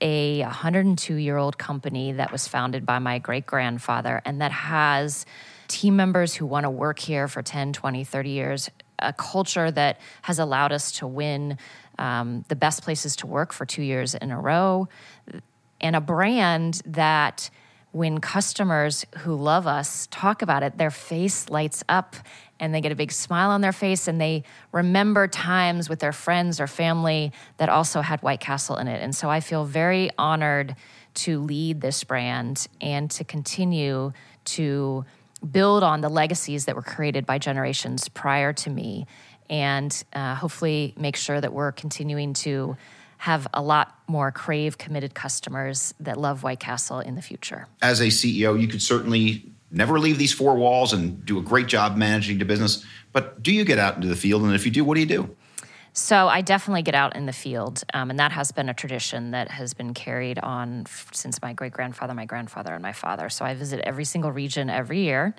a 0.00 0.42
102 0.42 1.14
year 1.14 1.36
old 1.36 1.58
company 1.58 2.12
that 2.12 2.32
was 2.32 2.46
founded 2.46 2.84
by 2.84 2.98
my 2.98 3.18
great 3.18 3.46
grandfather 3.46 4.20
and 4.24 4.40
that 4.40 4.52
has 4.52 5.24
team 5.68 5.96
members 5.96 6.34
who 6.34 6.46
want 6.46 6.64
to 6.64 6.70
work 6.70 6.98
here 6.98 7.28
for 7.28 7.42
10, 7.42 7.72
20, 7.72 8.04
30 8.04 8.30
years, 8.30 8.70
a 8.98 9.12
culture 9.12 9.70
that 9.70 10.00
has 10.22 10.38
allowed 10.38 10.72
us 10.72 10.92
to 10.92 11.06
win 11.06 11.58
um, 11.98 12.44
the 12.48 12.56
best 12.56 12.82
places 12.82 13.16
to 13.16 13.26
work 13.26 13.52
for 13.52 13.66
two 13.66 13.82
years 13.82 14.14
in 14.14 14.30
a 14.30 14.38
row, 14.38 14.88
and 15.80 15.96
a 15.96 16.00
brand 16.00 16.82
that 16.86 17.50
when 17.92 18.20
customers 18.20 19.06
who 19.18 19.34
love 19.34 19.66
us 19.66 20.06
talk 20.10 20.42
about 20.42 20.62
it, 20.62 20.76
their 20.76 20.90
face 20.90 21.48
lights 21.48 21.82
up 21.88 22.16
and 22.58 22.74
they 22.74 22.80
get 22.80 22.92
a 22.92 22.96
big 22.96 23.12
smile 23.12 23.50
on 23.50 23.60
their 23.60 23.72
face 23.72 24.08
and 24.08 24.20
they 24.20 24.42
remember 24.72 25.28
times 25.28 25.88
with 25.88 25.98
their 26.00 26.12
friends 26.12 26.60
or 26.60 26.66
family 26.66 27.32
that 27.58 27.68
also 27.68 28.00
had 28.00 28.22
White 28.22 28.40
Castle 28.40 28.76
in 28.76 28.88
it. 28.88 29.02
And 29.02 29.14
so 29.14 29.28
I 29.28 29.40
feel 29.40 29.64
very 29.64 30.10
honored 30.18 30.76
to 31.14 31.40
lead 31.40 31.80
this 31.80 32.04
brand 32.04 32.66
and 32.80 33.10
to 33.12 33.24
continue 33.24 34.12
to 34.44 35.04
build 35.50 35.82
on 35.82 36.00
the 36.00 36.08
legacies 36.08 36.64
that 36.64 36.74
were 36.74 36.82
created 36.82 37.26
by 37.26 37.38
generations 37.38 38.08
prior 38.08 38.52
to 38.52 38.70
me 38.70 39.06
and 39.48 40.04
uh, 40.12 40.34
hopefully 40.34 40.94
make 40.96 41.16
sure 41.16 41.40
that 41.40 41.52
we're 41.52 41.72
continuing 41.72 42.32
to 42.32 42.76
have 43.18 43.46
a 43.54 43.62
lot 43.62 43.98
more 44.06 44.30
crave 44.30 44.76
committed 44.76 45.14
customers 45.14 45.94
that 46.00 46.18
love 46.18 46.42
White 46.42 46.60
Castle 46.60 47.00
in 47.00 47.14
the 47.14 47.22
future. 47.22 47.66
As 47.80 48.00
a 48.00 48.06
CEO, 48.06 48.60
you 48.60 48.68
could 48.68 48.82
certainly 48.82 49.44
never 49.76 50.00
leave 50.00 50.18
these 50.18 50.32
four 50.32 50.56
walls 50.56 50.92
and 50.92 51.24
do 51.24 51.38
a 51.38 51.42
great 51.42 51.66
job 51.66 51.96
managing 51.96 52.38
the 52.38 52.44
business. 52.44 52.84
But 53.12 53.42
do 53.42 53.52
you 53.52 53.64
get 53.64 53.78
out 53.78 53.96
into 53.96 54.08
the 54.08 54.16
field? 54.16 54.42
And 54.42 54.54
if 54.54 54.64
you 54.64 54.72
do, 54.72 54.84
what 54.84 54.94
do 54.94 55.00
you 55.00 55.06
do? 55.06 55.36
So 55.98 56.28
I 56.28 56.42
definitely 56.42 56.82
get 56.82 56.94
out 56.94 57.16
in 57.16 57.24
the 57.24 57.32
field, 57.32 57.82
um, 57.94 58.10
and 58.10 58.18
that 58.18 58.30
has 58.30 58.52
been 58.52 58.68
a 58.68 58.74
tradition 58.74 59.30
that 59.30 59.50
has 59.50 59.72
been 59.72 59.94
carried 59.94 60.38
on 60.38 60.82
f- 60.84 61.08
since 61.14 61.40
my 61.40 61.54
great 61.54 61.72
grandfather, 61.72 62.12
my 62.12 62.26
grandfather, 62.26 62.74
and 62.74 62.82
my 62.82 62.92
father. 62.92 63.30
So 63.30 63.46
I 63.46 63.54
visit 63.54 63.80
every 63.82 64.04
single 64.04 64.30
region 64.30 64.68
every 64.68 65.00
year, 65.00 65.34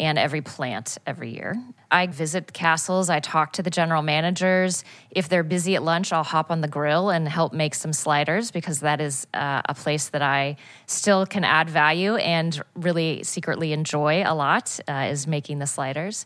and 0.00 0.18
every 0.18 0.40
plant 0.40 0.96
every 1.06 1.34
year. 1.34 1.62
I 1.90 2.06
visit 2.06 2.54
castles. 2.54 3.10
I 3.10 3.20
talk 3.20 3.52
to 3.54 3.62
the 3.62 3.68
general 3.68 4.00
managers. 4.00 4.82
If 5.10 5.28
they're 5.28 5.42
busy 5.42 5.74
at 5.74 5.82
lunch, 5.82 6.10
I'll 6.10 6.24
hop 6.24 6.50
on 6.50 6.62
the 6.62 6.68
grill 6.68 7.10
and 7.10 7.28
help 7.28 7.52
make 7.52 7.74
some 7.74 7.92
sliders 7.92 8.50
because 8.50 8.80
that 8.80 9.02
is 9.02 9.26
uh, 9.34 9.60
a 9.68 9.74
place 9.74 10.08
that 10.08 10.22
I 10.22 10.56
still 10.86 11.26
can 11.26 11.44
add 11.44 11.68
value 11.68 12.16
and 12.16 12.58
really 12.74 13.24
secretly 13.24 13.74
enjoy 13.74 14.22
a 14.24 14.34
lot 14.34 14.80
uh, 14.88 15.08
is 15.10 15.26
making 15.26 15.58
the 15.58 15.66
sliders. 15.66 16.24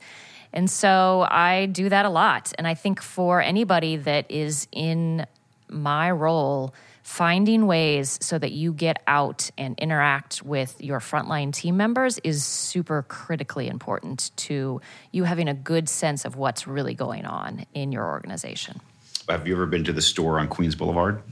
And 0.52 0.70
so 0.70 1.26
I 1.30 1.66
do 1.66 1.88
that 1.88 2.04
a 2.04 2.10
lot. 2.10 2.52
And 2.58 2.66
I 2.66 2.74
think 2.74 3.00
for 3.00 3.40
anybody 3.40 3.96
that 3.96 4.30
is 4.30 4.68
in 4.70 5.26
my 5.68 6.10
role, 6.10 6.74
finding 7.02 7.66
ways 7.66 8.18
so 8.22 8.38
that 8.38 8.52
you 8.52 8.72
get 8.72 9.02
out 9.06 9.50
and 9.58 9.78
interact 9.78 10.42
with 10.42 10.80
your 10.80 11.00
frontline 11.00 11.52
team 11.52 11.76
members 11.76 12.18
is 12.22 12.44
super 12.44 13.02
critically 13.02 13.68
important 13.68 14.30
to 14.36 14.80
you 15.10 15.24
having 15.24 15.48
a 15.48 15.54
good 15.54 15.88
sense 15.88 16.24
of 16.24 16.36
what's 16.36 16.66
really 16.66 16.94
going 16.94 17.24
on 17.24 17.66
in 17.74 17.90
your 17.92 18.06
organization. 18.06 18.80
Have 19.28 19.46
you 19.46 19.54
ever 19.54 19.66
been 19.66 19.84
to 19.84 19.92
the 19.92 20.02
store 20.02 20.38
on 20.38 20.48
Queens 20.48 20.74
Boulevard? 20.74 21.22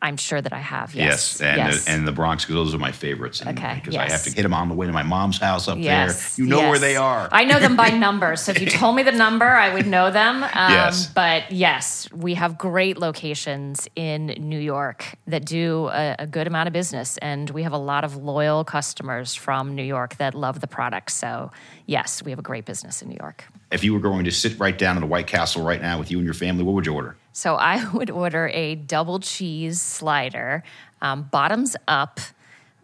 I'm 0.00 0.16
sure 0.16 0.40
that 0.40 0.52
I 0.52 0.58
have. 0.58 0.94
Yes, 0.94 1.40
yes, 1.40 1.40
and 1.40 1.56
yes. 1.56 1.84
The, 1.84 1.90
and 1.90 2.08
the 2.08 2.12
Bronx 2.12 2.46
those 2.46 2.74
are 2.74 2.78
my 2.78 2.92
favorites. 2.92 3.40
And, 3.40 3.58
okay, 3.58 3.74
because 3.76 3.94
yes. 3.94 4.08
I 4.08 4.12
have 4.12 4.22
to 4.24 4.30
hit 4.30 4.42
them 4.42 4.54
on 4.54 4.68
the 4.68 4.74
way 4.74 4.86
to 4.86 4.92
my 4.92 5.02
mom's 5.02 5.38
house 5.38 5.66
up 5.66 5.78
yes. 5.78 6.36
there. 6.36 6.44
You 6.44 6.50
know 6.50 6.68
where 6.68 6.78
they 6.78 6.96
are. 6.96 7.28
I 7.32 7.44
know 7.44 7.58
them 7.58 7.76
by 7.76 7.88
number. 8.06 8.36
So 8.36 8.52
if 8.52 8.60
you 8.60 8.68
told 8.70 8.96
me 8.96 9.02
the 9.02 9.12
number, 9.12 9.46
I 9.46 9.72
would 9.74 9.86
know 9.86 10.10
them. 10.10 10.44
Um, 10.58 10.72
yes, 10.72 11.06
but 11.06 11.52
yes, 11.52 12.08
we 12.12 12.34
have 12.34 12.58
great 12.58 12.98
locations 12.98 13.86
in 13.94 14.26
New 14.26 14.58
York 14.58 15.04
that 15.26 15.44
do 15.44 15.88
a, 15.88 16.16
a, 16.18 16.26
good 16.26 16.46
amount 16.46 16.66
of 16.66 16.72
business, 16.72 17.16
and 17.18 17.48
we 17.50 17.62
have 17.62 17.72
a 17.72 17.78
lot 17.78 18.02
of 18.02 18.16
loyal 18.16 18.64
customers 18.64 19.34
from 19.34 19.74
New 19.76 19.84
York 19.84 20.16
that 20.16 20.34
love 20.34 20.60
the 20.60 20.66
product. 20.66 21.12
So 21.12 21.52
yes, 21.86 22.22
we 22.24 22.32
have 22.32 22.38
a 22.38 22.42
great 22.42 22.64
business 22.64 23.02
in 23.02 23.08
New 23.08 23.16
York. 23.20 23.44
If 23.70 23.84
you 23.84 23.92
were 23.92 24.00
going 24.00 24.24
to 24.24 24.32
sit 24.32 24.58
right 24.58 24.76
down 24.76 24.96
in 24.96 25.00
the 25.00 25.06
White 25.06 25.26
Castle 25.26 25.62
right 25.62 25.80
now 25.80 25.98
with 25.98 26.10
you 26.10 26.18
and 26.18 26.24
your 26.24 26.34
family, 26.34 26.64
what 26.64 26.74
would 26.74 26.86
you 26.86 26.94
order? 26.94 27.16
So 27.38 27.54
I 27.54 27.88
would 27.92 28.10
order 28.10 28.50
a 28.52 28.74
double 28.74 29.20
cheese 29.20 29.80
slider, 29.80 30.64
um, 31.00 31.22
bottoms 31.30 31.76
up, 31.86 32.18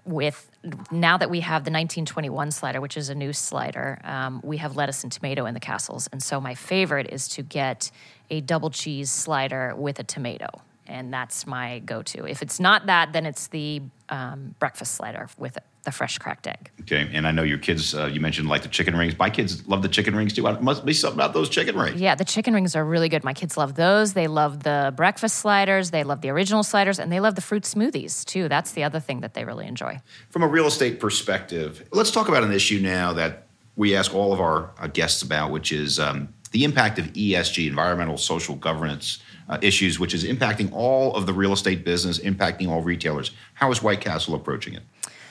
with 0.07 0.51
now 0.91 1.17
that 1.17 1.31
we 1.31 1.41
have 1.41 1.65
the 1.65 1.71
1921 1.71 2.51
slider, 2.51 2.79
which 2.79 2.99
is 2.99 3.09
a 3.09 3.15
new 3.15 3.33
slider, 3.33 3.99
um, 4.05 4.43
we 4.45 4.59
have 4.59 4.77
lettuce 4.77 5.03
and 5.03 5.11
tomato 5.11 5.47
in 5.47 5.55
the 5.55 5.61
castles. 5.61 6.09
And 6.13 6.23
so 6.23 6.43
my 6.43 6.55
favorite 6.55 7.09
is 7.11 7.27
to 7.29 7.43
get 7.43 7.91
a 8.31 8.43
double 8.43 8.69
cheese 8.69 9.11
slider 9.11 9.75
with 9.75 9.99
a 9.99 10.05
tomato. 10.05 10.49
And 10.87 11.13
that's 11.13 11.47
my 11.47 11.79
go 11.81 12.03
to. 12.03 12.27
If 12.27 12.43
it's 12.43 12.61
not 12.61 12.87
that, 12.87 13.13
then 13.13 13.25
it's 13.27 13.49
the 13.49 13.83
um, 14.09 14.55
breakfast 14.59 14.95
slider 14.95 15.29
with 15.39 15.57
the 15.85 15.93
fresh 15.93 16.19
cracked 16.19 16.47
egg. 16.47 16.71
Okay, 16.83 17.09
and 17.13 17.27
I 17.27 17.31
know 17.31 17.43
your 17.43 17.59
kids. 17.59 17.95
Uh, 17.95 18.07
you 18.07 18.21
mentioned 18.21 18.49
like 18.49 18.63
the 18.63 18.69
chicken 18.69 18.97
rings. 18.97 19.19
My 19.19 19.31
kids 19.31 19.67
love 19.69 19.83
the 19.83 19.89
chicken 19.89 20.17
rings 20.17 20.33
too. 20.33 20.47
It 20.47 20.63
must 20.63 20.85
be 20.85 20.93
something 20.93 21.19
about 21.19 21.35
those 21.35 21.49
chicken 21.49 21.77
rings. 21.77 22.01
Yeah, 22.01 22.15
the 22.15 22.25
chicken 22.25 22.55
rings 22.55 22.75
are 22.75 22.85
really 22.85 23.09
good. 23.09 23.25
My 23.25 23.35
kids 23.35 23.57
love 23.57 23.75
those. 23.75 24.15
They 24.15 24.27
love 24.27 24.63
the 24.63 24.93
breakfast 24.97 25.37
sliders. 25.37 25.91
They 25.91 26.05
love 26.05 26.21
the 26.21 26.31
original 26.31 26.63
sliders, 26.63 26.99
and 26.99 27.13
they 27.13 27.21
love 27.21 27.35
the 27.35 27.43
fruit 27.43 27.65
smoothies 27.65 28.25
too. 28.25 28.49
That's 28.49 28.73
the 28.73 28.85
other 28.85 29.01
thing 29.01 29.21
that 29.21 29.35
they 29.35 29.45
really 29.45 29.67
enjoy. 29.67 30.01
From 30.31 30.43
a 30.43 30.49
real 30.49 30.67
estate 30.67 31.01
perspective, 31.01 31.87
let's 31.93 32.11
talk 32.11 32.29
about 32.29 32.45
an 32.45 32.53
issue 32.53 32.81
now 32.81 33.13
that 33.15 33.47
we 33.77 33.95
ask 33.97 34.15
all 34.15 34.33
of 34.33 34.41
our 34.41 34.71
uh, 34.79 34.87
guests 34.87 35.23
about, 35.23 35.51
which 35.51 35.73
is 35.73 35.99
um, 35.99 36.34
the 36.55 36.63
impact 36.63 37.01
of 37.01 37.07
ESG, 37.13 37.67
environmental, 37.67 38.17
social 38.17 38.55
governance. 38.55 39.19
Uh, 39.47 39.59
issues, 39.61 40.01
which 40.01 40.15
is 40.15 40.25
impacting 40.25 40.73
all 40.73 41.15
of 41.15 41.27
the 41.27 41.33
real 41.35 41.53
estate 41.53 41.85
business, 41.85 42.19
impacting 42.19 42.67
all 42.67 42.81
retailers. 42.81 43.31
How 43.53 43.71
is 43.71 43.83
White 43.83 44.01
Castle 44.01 44.35
approaching 44.35 44.73
it? 44.73 44.83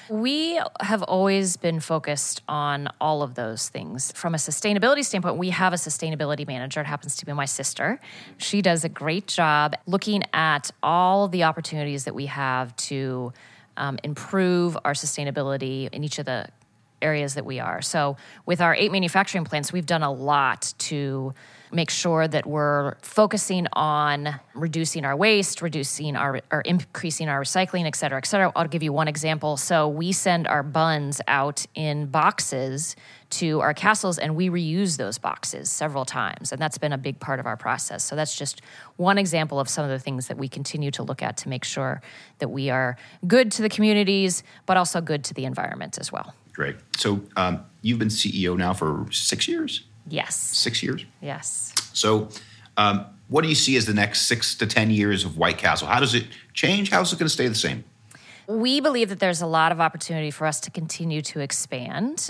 We 0.08 0.62
have 0.82 1.02
always 1.02 1.58
been 1.58 1.80
focused 1.80 2.44
on 2.48 2.90
all 3.02 3.24
of 3.24 3.34
those 3.34 3.70
things. 3.70 4.12
From 4.12 4.36
a 4.36 4.38
sustainability 4.38 5.04
standpoint, 5.04 5.38
we 5.38 5.50
have 5.50 5.74
a 5.74 5.78
sustainability 5.78 6.46
manager. 6.46 6.80
It 6.80 6.86
happens 6.86 7.16
to 7.16 7.26
be 7.26 7.34
my 7.34 7.46
sister. 7.46 8.00
She 8.38 8.62
does 8.62 8.84
a 8.84 8.90
great 8.90 9.26
job 9.26 9.74
looking 9.88 10.22
at 10.32 10.70
all 10.84 11.28
the 11.28 11.46
opportunities 11.46 12.06
that 12.06 12.14
we 12.14 12.28
have 12.28 12.76
to 12.76 13.34
um, 13.78 13.98
improve 14.04 14.78
our 14.86 14.94
sustainability 14.94 15.92
in 15.92 16.04
each 16.04 16.20
of 16.20 16.26
the 16.26 16.50
areas 17.04 17.36
that 17.36 17.46
we 17.46 17.60
are. 17.60 17.82
So, 17.82 18.18
with 18.46 18.62
our 18.62 18.74
eight 18.74 18.92
manufacturing 18.92 19.44
plants, 19.46 19.72
we've 19.72 19.86
done 19.86 20.04
a 20.04 20.12
lot 20.12 20.74
to 20.80 21.34
make 21.74 21.90
sure 21.90 22.28
that 22.28 22.46
we're 22.46 22.96
focusing 23.02 23.68
on 23.74 24.40
reducing 24.54 25.06
our 25.06 25.16
waste, 25.16 25.62
reducing 25.62 26.16
our 26.16 26.42
or 26.52 26.62
increasing 26.62 27.28
our 27.28 27.42
recycling, 27.42 27.86
et 27.86 27.96
cetera, 27.96 28.18
et 28.18 28.26
cetera. 28.26 28.52
I'll 28.56 28.68
give 28.68 28.84
you 28.84 28.94
one 28.94 29.08
example. 29.08 29.58
So 29.58 29.88
we 29.88 30.12
send 30.12 30.48
our 30.48 30.64
buns 30.64 31.22
out 31.28 31.66
in 31.76 32.08
boxes 32.08 32.96
to 33.32 33.62
our 33.62 33.74
castles 33.74 34.20
and 34.20 34.36
we 34.36 34.50
reuse 34.50 34.98
those 34.98 35.18
boxes 35.18 35.72
several 35.72 36.06
times. 36.06 36.52
And 36.52 36.62
that's 36.62 36.78
been 36.78 36.94
a 36.94 36.98
big 36.98 37.20
part 37.20 37.40
of 37.40 37.46
our 37.46 37.58
process. 37.58 38.04
So 38.04 38.16
that's 38.16 38.38
just 38.38 38.62
one 38.98 39.18
example 39.18 39.60
of 39.60 39.68
some 39.68 39.84
of 39.84 39.90
the 39.90 40.00
things 40.00 40.28
that 40.28 40.38
we 40.38 40.48
continue 40.48 40.92
to 40.92 41.04
look 41.04 41.24
at 41.24 41.38
to 41.38 41.50
make 41.50 41.64
sure 41.64 42.02
that 42.38 42.50
we 42.50 42.70
are 42.70 42.96
good 43.26 43.52
to 43.54 43.62
the 43.62 43.70
communities, 43.70 44.44
but 44.66 44.78
also 44.78 45.02
good 45.02 45.24
to 45.26 45.34
the 45.34 45.46
environment 45.46 45.98
as 45.98 46.12
well. 46.12 46.34
Great. 46.54 46.76
So 46.98 47.22
um, 47.36 47.66
you've 47.82 47.98
been 47.98 48.10
CEO 48.10 48.56
now 48.56 48.74
for 48.74 49.08
six 49.12 49.48
years? 49.48 49.84
Yes. 50.08 50.36
Six 50.36 50.84
years? 50.84 51.06
Yes. 51.22 51.74
So, 51.94 52.30
um, 52.78 53.06
what 53.30 53.42
do 53.42 53.50
you 53.50 53.56
see 53.56 53.78
as 53.78 53.86
the 53.86 53.94
next 53.94 54.24
six 54.24 54.56
to 54.56 54.68
10 54.68 54.92
years 54.92 55.26
of 55.26 55.38
White 55.38 55.58
Castle? 55.58 55.88
How 55.88 56.00
does 56.00 56.14
it 56.14 56.26
change? 56.54 56.92
How's 56.92 57.14
it 57.14 57.20
going 57.20 57.28
to 57.28 57.34
stay 57.34 57.48
the 57.48 57.56
same? 57.56 57.84
We 58.48 58.82
believe 58.82 59.10
that 59.10 59.20
there's 59.20 59.42
a 59.42 59.48
lot 59.48 59.72
of 59.72 59.80
opportunity 59.80 60.30
for 60.30 60.46
us 60.46 60.60
to 60.62 60.72
continue 60.72 61.22
to 61.24 61.40
expand. 61.40 62.30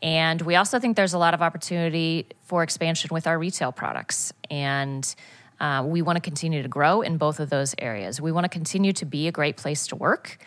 And 0.00 0.40
we 0.42 0.54
also 0.54 0.78
think 0.78 0.96
there's 0.96 1.14
a 1.14 1.18
lot 1.18 1.34
of 1.34 1.42
opportunity 1.42 2.26
for 2.44 2.62
expansion 2.62 3.10
with 3.12 3.26
our 3.26 3.38
retail 3.38 3.72
products. 3.72 4.32
And 4.48 5.12
uh, 5.60 5.84
we 5.84 6.02
want 6.02 6.16
to 6.16 6.20
continue 6.20 6.62
to 6.62 6.68
grow 6.68 7.02
in 7.02 7.16
both 7.16 7.40
of 7.40 7.50
those 7.50 7.74
areas. 7.78 8.20
We 8.20 8.30
want 8.30 8.44
to 8.44 8.48
continue 8.48 8.92
to 8.92 9.04
be 9.04 9.26
a 9.26 9.32
great 9.32 9.56
place 9.56 9.88
to 9.88 9.96
work. 9.96 10.38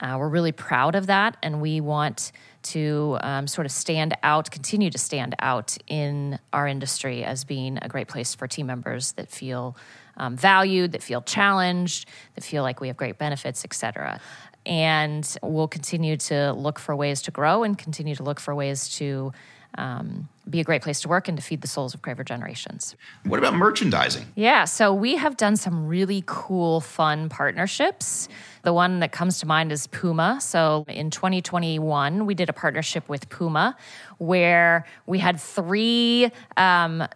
Uh, 0.00 0.16
we're 0.18 0.28
really 0.28 0.52
proud 0.52 0.94
of 0.94 1.06
that, 1.06 1.36
and 1.42 1.60
we 1.60 1.80
want 1.80 2.32
to 2.72 3.18
um, 3.20 3.46
sort 3.46 3.66
of 3.66 3.72
stand 3.72 4.14
out, 4.22 4.50
continue 4.50 4.90
to 4.90 4.98
stand 4.98 5.34
out 5.38 5.76
in 5.86 6.38
our 6.52 6.66
industry 6.66 7.24
as 7.24 7.44
being 7.44 7.78
a 7.80 7.88
great 7.88 8.08
place 8.08 8.34
for 8.34 8.46
team 8.46 8.66
members 8.66 9.12
that 9.12 9.30
feel 9.30 9.76
um, 10.16 10.36
valued, 10.36 10.92
that 10.92 11.02
feel 11.02 11.22
challenged, 11.22 12.08
that 12.34 12.44
feel 12.44 12.62
like 12.62 12.80
we 12.80 12.88
have 12.88 12.96
great 12.96 13.18
benefits, 13.18 13.64
et 13.64 13.74
cetera. 13.74 14.20
And 14.66 15.36
we'll 15.42 15.68
continue 15.68 16.16
to 16.16 16.52
look 16.52 16.78
for 16.78 16.94
ways 16.94 17.22
to 17.22 17.30
grow 17.30 17.62
and 17.62 17.78
continue 17.78 18.14
to 18.16 18.22
look 18.22 18.40
for 18.40 18.54
ways 18.54 18.88
to 18.96 19.32
um, 19.76 20.28
be 20.50 20.60
a 20.60 20.64
great 20.64 20.82
place 20.82 21.00
to 21.02 21.08
work 21.08 21.28
and 21.28 21.36
to 21.36 21.42
feed 21.42 21.60
the 21.60 21.68
souls 21.68 21.94
of 21.94 22.02
Craver 22.02 22.24
generations. 22.24 22.96
What 23.24 23.38
about 23.38 23.54
merchandising? 23.54 24.26
Yeah, 24.34 24.64
so 24.64 24.92
we 24.92 25.16
have 25.16 25.36
done 25.36 25.56
some 25.56 25.86
really 25.86 26.22
cool, 26.26 26.80
fun 26.80 27.28
partnerships. 27.28 28.28
The 28.62 28.72
one 28.72 29.00
that 29.00 29.12
comes 29.12 29.38
to 29.40 29.46
mind 29.46 29.72
is 29.72 29.86
Puma. 29.86 30.38
So 30.40 30.84
in 30.88 31.10
2021, 31.10 32.26
we 32.26 32.34
did 32.34 32.48
a 32.48 32.52
partnership 32.52 33.08
with 33.08 33.28
Puma 33.28 33.76
where 34.18 34.84
we 35.06 35.18
had 35.18 35.40
three. 35.40 36.30
Um, 36.56 37.06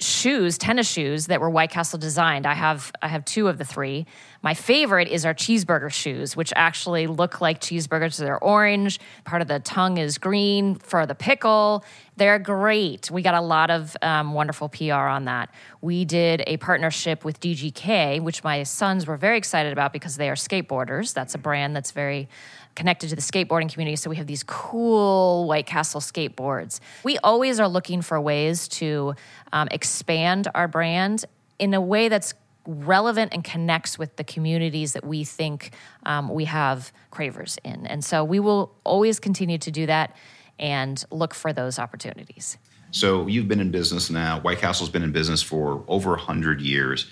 shoes, 0.00 0.58
tennis 0.58 0.88
shoes 0.88 1.26
that 1.26 1.40
were 1.40 1.50
White 1.50 1.70
Castle 1.70 1.98
designed. 1.98 2.46
I 2.46 2.54
have 2.54 2.92
I 3.02 3.08
have 3.08 3.24
two 3.24 3.48
of 3.48 3.58
the 3.58 3.64
three. 3.64 4.06
My 4.42 4.54
favorite 4.54 5.08
is 5.08 5.24
our 5.24 5.34
cheeseburger 5.34 5.90
shoes, 5.90 6.36
which 6.36 6.52
actually 6.54 7.06
look 7.06 7.40
like 7.40 7.60
cheeseburgers. 7.60 8.18
They're 8.18 8.38
orange. 8.38 9.00
Part 9.24 9.42
of 9.42 9.48
the 9.48 9.60
tongue 9.60 9.98
is 9.98 10.18
green 10.18 10.74
for 10.74 11.06
the 11.06 11.14
pickle. 11.14 11.84
They're 12.16 12.38
great. 12.38 13.10
We 13.10 13.22
got 13.22 13.34
a 13.34 13.40
lot 13.40 13.70
of 13.70 13.96
um, 14.02 14.34
wonderful 14.34 14.68
PR 14.68 14.94
on 14.94 15.24
that. 15.24 15.50
We 15.80 16.04
did 16.04 16.44
a 16.46 16.58
partnership 16.58 17.24
with 17.24 17.40
DGK, 17.40 18.20
which 18.20 18.44
my 18.44 18.62
sons 18.62 19.06
were 19.06 19.16
very 19.16 19.38
excited 19.38 19.72
about 19.72 19.92
because 19.92 20.16
they 20.16 20.28
are 20.28 20.36
skateboarders. 20.36 21.12
That's 21.14 21.34
a 21.34 21.38
brand 21.38 21.74
that's 21.74 21.90
very 21.90 22.28
connected 22.74 23.08
to 23.10 23.16
the 23.16 23.22
skateboarding 23.22 23.72
community. 23.72 23.96
So 23.96 24.10
we 24.10 24.16
have 24.16 24.26
these 24.26 24.42
cool 24.42 25.46
White 25.46 25.66
Castle 25.66 26.00
skateboards. 26.00 26.80
We 27.02 27.18
always 27.18 27.60
are 27.60 27.68
looking 27.68 28.02
for 28.02 28.20
ways 28.20 28.68
to 28.68 29.14
um, 29.52 29.68
expand 29.70 30.48
our 30.54 30.68
brand 30.68 31.24
in 31.58 31.74
a 31.74 31.80
way 31.80 32.08
that's 32.08 32.34
relevant 32.66 33.32
and 33.34 33.44
connects 33.44 33.98
with 33.98 34.16
the 34.16 34.24
communities 34.24 34.94
that 34.94 35.04
we 35.04 35.24
think 35.24 35.72
um, 36.04 36.28
we 36.28 36.46
have 36.46 36.92
cravers 37.10 37.58
in. 37.62 37.86
And 37.86 38.04
so 38.04 38.24
we 38.24 38.40
will 38.40 38.74
always 38.84 39.20
continue 39.20 39.58
to 39.58 39.70
do 39.70 39.86
that 39.86 40.16
and 40.58 41.04
look 41.10 41.34
for 41.34 41.52
those 41.52 41.78
opportunities. 41.78 42.56
So 42.90 43.26
you've 43.26 43.48
been 43.48 43.60
in 43.60 43.70
business 43.70 44.08
now. 44.08 44.40
White 44.40 44.58
Castle's 44.58 44.88
been 44.88 45.02
in 45.02 45.12
business 45.12 45.42
for 45.42 45.84
over 45.88 46.10
100 46.10 46.60
years. 46.60 47.06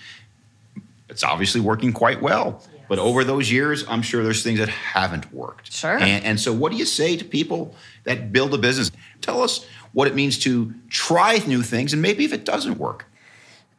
It's 1.09 1.25
obviously 1.25 1.61
working 1.61 1.93
quite 1.93 2.23
well. 2.23 2.63
But 2.93 2.99
over 2.99 3.25
those 3.25 3.51
years, 3.51 3.87
I'm 3.89 4.03
sure 4.03 4.23
there's 4.23 4.43
things 4.43 4.59
that 4.59 4.69
haven't 4.69 5.33
worked. 5.33 5.73
Sure. 5.73 5.97
And, 5.97 6.23
and, 6.27 6.39
so, 6.39 6.53
what 6.53 6.73
do 6.73 6.77
you 6.77 6.85
say 6.85 7.17
to 7.17 7.25
people 7.25 7.75
that 8.05 8.35
build 8.35 8.53
a 8.53 8.59
business? 8.59 8.91
Tell 9.23 9.41
us 9.41 9.65
what 9.95 10.09
it 10.09 10.15
means 10.15 10.39
to 10.41 10.75
try 10.91 11.39
new 11.47 11.63
things 11.63 11.95
and 11.95 12.03
maybe 12.03 12.27
if 12.27 12.35
it 12.35 12.45
doesn't 12.45 12.77
work. 12.77 13.07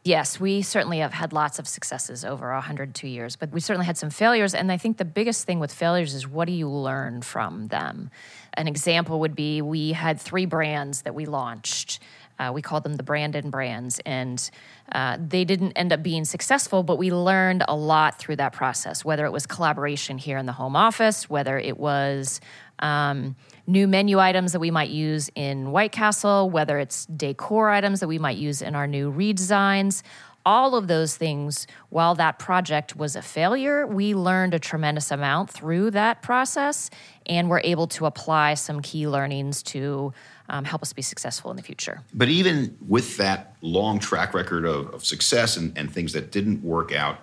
Yes, 0.02 0.40
we 0.40 0.62
certainly 0.62 0.98
have 0.98 1.12
had 1.12 1.32
lots 1.32 1.60
of 1.60 1.68
successes 1.68 2.24
over 2.24 2.52
102 2.54 3.06
years, 3.06 3.36
but 3.36 3.52
we 3.52 3.60
certainly 3.60 3.86
had 3.86 3.96
some 3.96 4.10
failures. 4.10 4.52
And 4.52 4.72
I 4.72 4.78
think 4.78 4.96
the 4.96 5.04
biggest 5.04 5.46
thing 5.46 5.60
with 5.60 5.72
failures 5.72 6.12
is 6.12 6.26
what 6.26 6.46
do 6.46 6.52
you 6.52 6.68
learn 6.68 7.22
from 7.22 7.68
them? 7.68 8.10
An 8.54 8.66
example 8.66 9.20
would 9.20 9.36
be 9.36 9.62
we 9.62 9.92
had 9.92 10.20
three 10.20 10.44
brands 10.44 11.02
that 11.02 11.14
we 11.14 11.24
launched. 11.24 12.00
Uh, 12.38 12.50
we 12.52 12.62
called 12.62 12.82
them 12.82 12.94
the 12.94 13.02
Brandon 13.02 13.50
brands, 13.50 14.00
and 14.04 14.50
uh, 14.92 15.16
they 15.20 15.44
didn't 15.44 15.72
end 15.72 15.92
up 15.92 16.02
being 16.02 16.24
successful, 16.24 16.82
but 16.82 16.96
we 16.96 17.12
learned 17.12 17.64
a 17.68 17.76
lot 17.76 18.18
through 18.18 18.36
that 18.36 18.52
process, 18.52 19.04
whether 19.04 19.24
it 19.24 19.32
was 19.32 19.46
collaboration 19.46 20.18
here 20.18 20.38
in 20.38 20.46
the 20.46 20.52
home 20.52 20.76
office, 20.76 21.30
whether 21.30 21.58
it 21.58 21.78
was 21.78 22.40
um, 22.80 23.36
new 23.66 23.86
menu 23.86 24.18
items 24.18 24.52
that 24.52 24.60
we 24.60 24.70
might 24.70 24.90
use 24.90 25.30
in 25.34 25.70
White 25.70 25.92
Castle, 25.92 26.50
whether 26.50 26.78
it's 26.78 27.06
decor 27.06 27.70
items 27.70 28.00
that 28.00 28.08
we 28.08 28.18
might 28.18 28.36
use 28.36 28.62
in 28.62 28.74
our 28.74 28.86
new 28.86 29.12
redesigns. 29.12 30.02
All 30.46 30.74
of 30.74 30.88
those 30.88 31.16
things, 31.16 31.66
while 31.88 32.14
that 32.16 32.38
project 32.38 32.94
was 32.96 33.16
a 33.16 33.22
failure, 33.22 33.86
we 33.86 34.14
learned 34.14 34.52
a 34.52 34.58
tremendous 34.58 35.10
amount 35.10 35.48
through 35.48 35.92
that 35.92 36.20
process 36.20 36.90
and 37.24 37.48
were 37.48 37.62
able 37.64 37.86
to 37.86 38.04
apply 38.04 38.52
some 38.52 38.82
key 38.82 39.08
learnings 39.08 39.62
to 39.62 40.12
um, 40.48 40.64
help 40.64 40.82
us 40.82 40.92
be 40.92 41.02
successful 41.02 41.50
in 41.50 41.56
the 41.56 41.62
future. 41.62 42.02
But 42.12 42.28
even 42.28 42.76
with 42.86 43.16
that 43.16 43.56
long 43.60 43.98
track 43.98 44.34
record 44.34 44.64
of, 44.64 44.92
of 44.94 45.04
success 45.04 45.56
and, 45.56 45.76
and 45.76 45.92
things 45.92 46.12
that 46.12 46.30
didn't 46.30 46.62
work 46.62 46.92
out, 46.92 47.18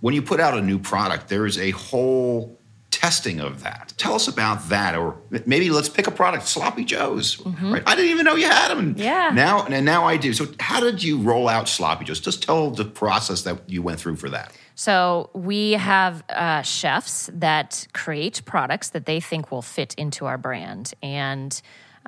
when 0.00 0.14
you 0.14 0.22
put 0.22 0.40
out 0.40 0.56
a 0.56 0.62
new 0.62 0.78
product, 0.78 1.28
there 1.28 1.46
is 1.46 1.58
a 1.58 1.70
whole 1.72 2.58
testing 2.90 3.40
of 3.40 3.62
that. 3.62 3.94
Tell 3.96 4.14
us 4.14 4.28
about 4.28 4.68
that, 4.68 4.96
or 4.96 5.16
maybe 5.46 5.70
let's 5.70 5.88
pick 5.88 6.06
a 6.06 6.10
product, 6.10 6.46
Sloppy 6.46 6.84
Joe's. 6.84 7.36
Mm-hmm. 7.36 7.72
Right? 7.72 7.82
I 7.86 7.94
didn't 7.94 8.10
even 8.10 8.24
know 8.24 8.34
you 8.34 8.48
had 8.48 8.68
them. 8.68 8.94
Yeah. 8.98 9.30
Now 9.32 9.64
and 9.64 9.84
now 9.84 10.04
I 10.04 10.16
do. 10.16 10.32
So 10.32 10.46
how 10.58 10.80
did 10.80 11.02
you 11.02 11.18
roll 11.18 11.48
out 11.48 11.68
Sloppy 11.68 12.04
Joe's? 12.04 12.20
Just 12.20 12.42
tell 12.42 12.70
the 12.70 12.84
process 12.84 13.42
that 13.42 13.68
you 13.68 13.82
went 13.82 14.00
through 14.00 14.16
for 14.16 14.28
that. 14.30 14.52
So 14.74 15.30
we 15.34 15.72
have 15.72 16.24
uh, 16.28 16.62
chefs 16.62 17.30
that 17.32 17.86
create 17.92 18.42
products 18.44 18.90
that 18.90 19.06
they 19.06 19.20
think 19.20 19.50
will 19.50 19.62
fit 19.62 19.94
into 19.94 20.26
our 20.26 20.38
brand, 20.38 20.92
and 21.02 21.60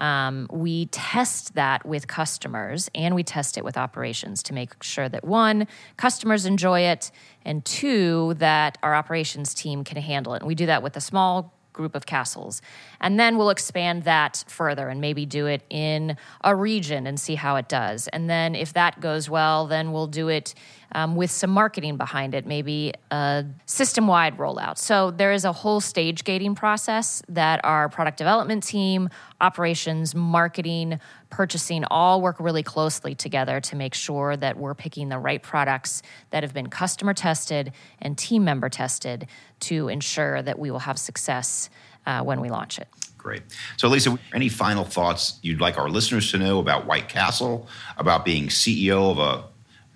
um, 0.03 0.49
we 0.51 0.87
test 0.87 1.55
that 1.55 1.87
with 1.87 2.09
customers 2.09 2.91
and 2.93 3.15
we 3.15 3.23
test 3.23 3.57
it 3.57 3.65
with 3.65 3.77
operations 3.77 4.43
to 4.43 4.53
make 4.53 4.83
sure 4.83 5.09
that 5.09 5.25
one, 5.25 5.69
customers 5.97 6.45
enjoy 6.45 6.81
it, 6.81 7.12
and 7.45 7.65
two, 7.65 8.35
that 8.35 8.79
our 8.83 8.97
operations 8.97 9.55
team 9.55 9.85
can 9.85 9.97
handle 10.03 10.35
it. 10.35 10.38
And 10.43 10.49
we 10.49 10.57
do 10.57 10.67
that 10.67 10.83
with 10.83 10.97
a 10.97 11.01
small 11.01 11.55
group 11.73 11.95
of 11.95 12.05
castles. 12.05 12.61
And 13.01 13.19
then 13.19 13.38
we'll 13.38 13.51
expand 13.51 14.03
that 14.03 14.45
further 14.49 14.88
and 14.88 15.01
maybe 15.01 15.25
do 15.25 15.47
it 15.47 15.62
in 15.71 16.17
a 16.43 16.55
region 16.55 17.07
and 17.07 17.19
see 17.19 17.37
how 17.37 17.57
it 17.57 17.69
does. 17.69 18.09
And 18.09 18.29
then 18.29 18.55
if 18.55 18.73
that 18.75 19.01
goes 19.01 19.31
well, 19.31 19.67
then 19.67 19.93
we'll 19.93 20.09
do 20.09 20.29
it 20.29 20.55
um, 20.94 21.16
with 21.16 21.31
some 21.31 21.50
marketing 21.50 21.96
behind 21.96 22.35
it, 22.35 22.46
maybe 22.46 22.92
a 23.11 23.44
system 23.66 24.07
wide 24.07 24.37
rollout. 24.38 24.78
So 24.78 25.11
there 25.11 25.33
is 25.33 25.44
a 25.44 25.52
whole 25.52 25.81
stage 25.81 26.24
gating 26.24 26.55
process 26.55 27.22
that 27.28 27.64
our 27.64 27.88
product 27.88 28.18
development 28.18 28.62
team, 28.62 29.09
operations, 29.40 30.14
marketing, 30.14 31.00
purchasing 31.31 31.85
all 31.90 32.20
work 32.20 32.37
really 32.38 32.62
closely 32.62 33.14
together 33.14 33.61
to 33.61 33.76
make 33.76 33.94
sure 33.94 34.37
that 34.37 34.57
we're 34.57 34.74
picking 34.74 35.09
the 35.09 35.18
right 35.18 35.42
products 35.42 36.02
that 36.31 36.42
have 36.42 36.52
been 36.52 36.68
customer 36.68 37.14
tested 37.14 37.72
and 38.00 38.18
team 38.18 38.44
member 38.44 38.68
tested 38.68 39.26
to 39.61 39.88
ensure 39.88 40.42
that 40.42 40.59
we 40.59 40.70
will 40.70 40.81
have 40.81 40.98
success 40.98 41.70
uh, 42.07 42.22
when 42.22 42.40
we 42.40 42.50
launch 42.50 42.78
it. 42.78 42.88
Great. 43.16 43.42
So, 43.76 43.87
Lisa, 43.87 44.18
any 44.35 44.48
final 44.48 44.85
thoughts 44.85 45.38
you'd 45.42 45.61
like 45.61 45.78
our 45.78 45.88
listeners 45.88 46.33
to 46.33 46.38
know 46.38 46.59
about 46.59 46.87
White 46.87 47.09
Castle, 47.09 47.68
about 47.96 48.24
being 48.24 48.48
CEO 48.48 49.12
of 49.12 49.18
a 49.18 49.44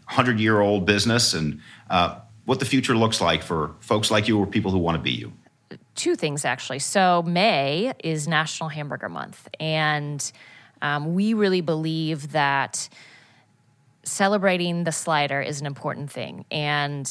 100 0.06 0.40
year 0.40 0.60
old 0.60 0.86
business, 0.86 1.34
and 1.34 1.60
uh, 1.90 2.18
what 2.44 2.58
the 2.58 2.64
future 2.64 2.96
looks 2.96 3.20
like 3.20 3.42
for 3.42 3.74
folks 3.80 4.10
like 4.10 4.28
you 4.28 4.38
or 4.38 4.46
people 4.46 4.70
who 4.70 4.78
want 4.78 4.96
to 4.96 5.02
be 5.02 5.12
you? 5.12 5.32
two 5.96 6.14
things 6.14 6.44
actually. 6.44 6.78
So, 6.78 7.22
May 7.22 7.92
is 8.04 8.28
National 8.28 8.68
Hamburger 8.68 9.08
Month, 9.08 9.48
and 9.58 10.30
um, 10.82 11.14
we 11.14 11.34
really 11.34 11.62
believe 11.62 12.32
that 12.32 12.88
celebrating 14.04 14.84
the 14.84 14.92
slider 14.92 15.40
is 15.40 15.60
an 15.60 15.66
important 15.66 16.10
thing. 16.10 16.44
And 16.50 17.10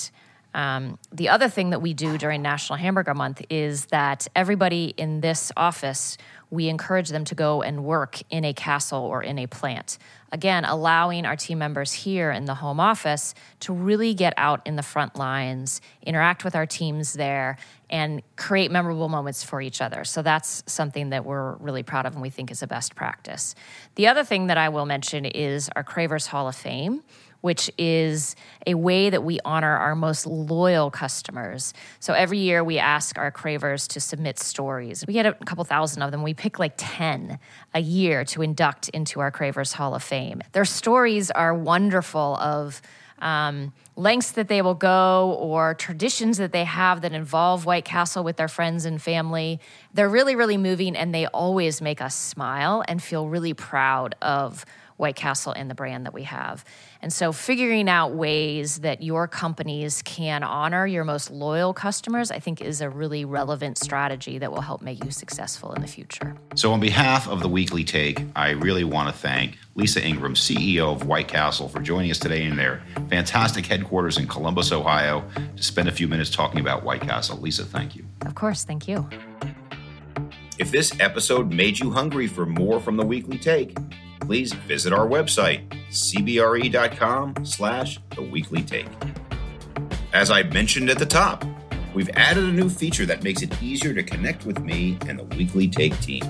um, 0.54 0.98
the 1.12 1.28
other 1.28 1.50
thing 1.50 1.72
that 1.72 1.82
we 1.82 1.94
do 1.94 2.18
during 2.18 2.42
National 2.42 2.78
Hamburger 2.78 3.14
Month 3.14 3.42
is 3.50 3.88
that 3.88 4.28
everybody 4.36 4.94
in 4.96 5.20
this 5.20 5.52
office, 5.58 6.18
we 6.50 6.70
encourage 6.70 7.10
them 7.10 7.26
to 7.26 7.36
go 7.36 7.62
and 7.62 7.84
work 7.84 8.22
in 8.30 8.46
a 8.46 8.54
castle 8.54 9.02
or 9.02 9.22
in 9.22 9.38
a 9.38 9.48
plant. 9.48 9.98
Again, 10.36 10.66
allowing 10.66 11.26
our 11.26 11.38
team 11.38 11.60
members 11.60 11.94
here 11.94 12.30
in 12.30 12.44
the 12.44 12.56
home 12.56 12.78
office 12.78 13.34
to 13.62 13.72
really 13.72 14.14
get 14.14 14.34
out 14.36 14.60
in 14.68 14.76
the 14.76 14.84
front 14.84 15.16
lines, 15.16 15.80
interact 16.06 16.44
with 16.44 16.58
our 16.58 16.66
teams 16.66 17.14
there, 17.14 17.58
and 17.90 18.22
create 18.36 18.70
memorable 18.70 19.08
moments 19.08 19.46
for 19.46 19.62
each 19.62 19.80
other. 19.80 20.04
So 20.04 20.22
that's 20.22 20.62
something 20.68 21.12
that 21.12 21.24
we're 21.24 21.54
really 21.54 21.84
proud 21.84 22.06
of 22.06 22.16
and 22.16 22.22
we 22.22 22.30
think 22.30 22.52
is 22.52 22.62
a 22.62 22.68
best 22.68 22.96
practice. 22.96 23.56
The 23.96 24.08
other 24.08 24.26
thing 24.26 24.48
that 24.48 24.58
I 24.58 24.68
will 24.68 24.86
mention 24.86 25.24
is 25.24 25.70
our 25.74 25.86
Cravers 25.86 26.28
Hall 26.28 26.50
of 26.50 26.56
Fame 26.58 27.02
which 27.46 27.70
is 27.78 28.36
a 28.66 28.74
way 28.74 29.08
that 29.12 29.24
we 29.24 29.40
honor 29.46 29.78
our 29.78 29.94
most 29.94 30.26
loyal 30.26 30.90
customers. 30.90 31.76
So 32.00 32.14
every 32.14 32.40
year 32.40 32.64
we 32.64 32.80
ask 32.80 33.20
our 33.20 33.30
cravers 33.30 33.88
to 33.90 34.00
submit 34.00 34.40
stories. 34.40 35.06
We 35.08 35.14
get 35.14 35.28
a 35.28 35.34
couple 35.34 35.64
thousand 35.64 36.02
of 36.02 36.10
them. 36.10 36.24
We 36.24 36.34
pick 36.34 36.58
like 36.58 36.74
10 36.76 37.38
a 37.76 37.80
year 37.80 38.26
to 38.26 38.42
induct 38.42 38.90
into 38.90 39.20
our 39.20 39.30
Cravers 39.30 39.74
Hall 39.74 39.94
of 39.94 40.02
Fame. 40.02 40.42
Their 40.54 40.66
stories 40.66 41.30
are 41.30 41.54
wonderful 41.54 42.36
of 42.38 42.82
um, 43.20 43.74
lengths 43.96 44.32
that 44.32 44.48
they 44.48 44.64
will 44.64 44.74
go 44.74 45.38
or 45.40 45.76
traditions 45.76 46.40
that 46.40 46.52
they 46.52 46.64
have 46.64 47.02
that 47.02 47.14
involve 47.14 47.68
White 47.68 47.86
Castle 47.86 48.24
with 48.24 48.38
their 48.38 48.48
friends 48.48 48.86
and 48.86 49.00
family. 49.00 49.60
They're 49.94 50.10
really, 50.10 50.36
really 50.36 50.58
moving 50.58 50.96
and 50.96 51.14
they 51.14 51.28
always 51.28 51.80
make 51.80 52.02
us 52.02 52.16
smile 52.16 52.84
and 52.88 53.04
feel 53.04 53.30
really 53.30 53.54
proud 53.54 54.16
of 54.20 54.66
White 54.98 55.16
Castle 55.16 55.52
and 55.52 55.70
the 55.70 55.76
brand 55.76 56.06
that 56.06 56.14
we 56.14 56.24
have. 56.24 56.64
And 57.02 57.12
so, 57.12 57.32
figuring 57.32 57.90
out 57.90 58.14
ways 58.14 58.80
that 58.80 59.04
your 59.04 59.28
companies 59.28 60.02
can 60.04 60.44
honor 60.44 60.88
your 60.88 61.04
most 61.04 61.30
loyal 61.32 61.74
customers, 61.74 62.32
I 62.32 62.40
think, 62.40 62.62
is 62.62 62.82
a 62.82 62.90
really 62.90 63.26
relevant 63.26 63.78
strategy 63.78 64.38
that 64.40 64.52
will 64.52 64.62
help 64.62 64.82
make 64.82 65.04
you 65.04 65.12
successful 65.12 65.74
in 65.74 65.82
the 65.82 65.88
future. 65.88 66.36
So, 66.56 66.72
on 66.72 66.80
behalf 66.80 67.28
of 67.28 67.42
the 67.42 67.50
Weekly 67.50 67.84
Take, 67.84 68.22
I 68.36 68.52
really 68.52 68.84
want 68.84 69.14
to 69.14 69.14
thank 69.14 69.58
Lisa 69.76 70.04
Ingram, 70.04 70.36
CEO 70.36 70.94
of 70.94 71.06
White 71.06 71.28
Castle, 71.28 71.68
for 71.68 71.82
joining 71.82 72.10
us 72.10 72.20
today 72.20 72.44
in 72.44 72.56
their 72.56 72.82
fantastic 73.10 73.66
headquarters 73.66 74.18
in 74.18 74.28
Columbus, 74.28 74.72
Ohio, 74.72 75.24
to 75.58 75.64
spend 75.64 75.90
a 75.90 75.92
few 75.92 76.08
minutes 76.08 76.30
talking 76.30 76.62
about 76.62 76.84
White 76.84 77.02
Castle. 77.02 77.38
Lisa, 77.38 77.66
thank 77.66 77.96
you. 77.96 78.06
Of 78.26 78.36
course, 78.36 78.64
thank 78.64 78.88
you. 78.88 79.08
If 80.58 80.72
this 80.72 80.98
episode 81.02 81.52
made 81.52 81.80
you 81.80 81.92
hungry 81.92 82.28
for 82.28 82.46
more 82.46 82.80
from 82.80 82.96
the 82.96 83.06
Weekly 83.06 83.38
Take, 83.38 83.78
please 84.26 84.54
visit 84.54 84.92
our 84.92 85.08
website, 85.08 85.68
cbre.com 85.90 87.46
slash 87.46 88.00
the 88.16 88.22
weekly 88.22 88.64
take. 88.64 88.88
As 90.14 90.32
I 90.32 90.44
mentioned 90.44 90.90
at 90.90 90.98
the 90.98 91.06
top, 91.06 91.46
we've 91.94 92.10
added 92.16 92.44
a 92.44 92.52
new 92.52 92.70
feature 92.70 93.06
that 93.06 93.24
makes 93.24 93.42
it 93.42 93.62
easier 93.62 93.94
to 93.94 94.02
connect 94.02 94.46
with 94.46 94.60
me 94.60 94.98
and 95.08 95.20
the 95.20 95.24
Weekly 95.36 95.68
Take 95.68 96.00
team. 96.00 96.24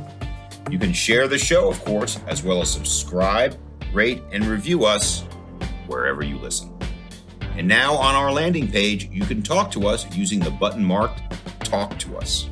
You 0.70 0.80
can 0.80 0.92
share 0.92 1.28
the 1.28 1.38
show, 1.38 1.70
of 1.70 1.84
course, 1.86 2.20
as 2.28 2.44
well 2.44 2.62
as 2.62 2.70
subscribe, 2.70 3.58
rate, 3.94 4.22
and 4.32 4.46
review 4.46 4.86
us 4.86 5.22
wherever 5.88 6.24
you 6.24 6.38
listen. 6.38 6.72
And 7.58 7.68
now 7.68 7.94
on 7.94 8.16
our 8.16 8.32
landing 8.32 8.70
page, 8.70 9.06
you 9.06 9.24
can 9.24 9.42
talk 9.42 9.72
to 9.72 9.88
us 9.88 10.06
using 10.16 10.40
the 10.40 10.52
button 10.52 10.84
marked 10.84 11.22
Talk 11.64 11.98
to 12.00 12.18
Us. 12.18 12.50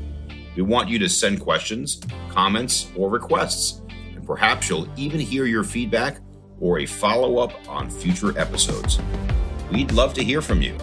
We 0.55 0.61
want 0.61 0.87
you 0.87 0.99
to 0.99 1.09
send 1.09 1.41
questions, 1.41 1.99
comments, 2.29 2.89
or 2.95 3.09
requests 3.09 3.81
Perhaps 4.25 4.69
you'll 4.69 4.87
even 4.97 5.19
hear 5.19 5.45
your 5.45 5.63
feedback 5.63 6.17
or 6.59 6.79
a 6.79 6.85
follow 6.85 7.37
up 7.39 7.53
on 7.67 7.89
future 7.89 8.37
episodes. 8.39 8.99
We'd 9.71 9.91
love 9.91 10.13
to 10.13 10.23
hear 10.23 10.41
from 10.41 10.61
you. 10.61 10.77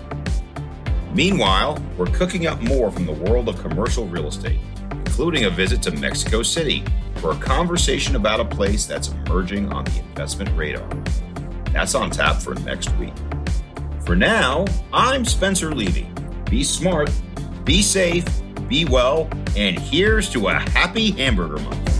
Meanwhile, 1.14 1.82
we're 1.96 2.06
cooking 2.06 2.46
up 2.46 2.60
more 2.60 2.90
from 2.90 3.06
the 3.06 3.12
world 3.12 3.48
of 3.48 3.60
commercial 3.60 4.06
real 4.06 4.28
estate, 4.28 4.60
including 4.90 5.44
a 5.44 5.50
visit 5.50 5.82
to 5.82 5.90
Mexico 5.90 6.42
City 6.42 6.84
for 7.16 7.32
a 7.32 7.36
conversation 7.36 8.16
about 8.16 8.40
a 8.40 8.44
place 8.44 8.86
that's 8.86 9.08
emerging 9.08 9.72
on 9.72 9.84
the 9.84 9.98
investment 9.98 10.56
radar. 10.56 10.88
That's 11.72 11.94
on 11.94 12.10
tap 12.10 12.42
for 12.42 12.54
next 12.56 12.94
week. 12.96 13.14
For 14.04 14.16
now, 14.16 14.66
I'm 14.92 15.24
Spencer 15.24 15.74
Levy. 15.74 16.10
Be 16.48 16.64
smart, 16.64 17.10
be 17.64 17.82
safe, 17.82 18.24
be 18.68 18.84
well, 18.84 19.28
and 19.56 19.78
here's 19.78 20.30
to 20.30 20.48
a 20.48 20.54
happy 20.54 21.10
hamburger 21.12 21.58
month. 21.62 21.99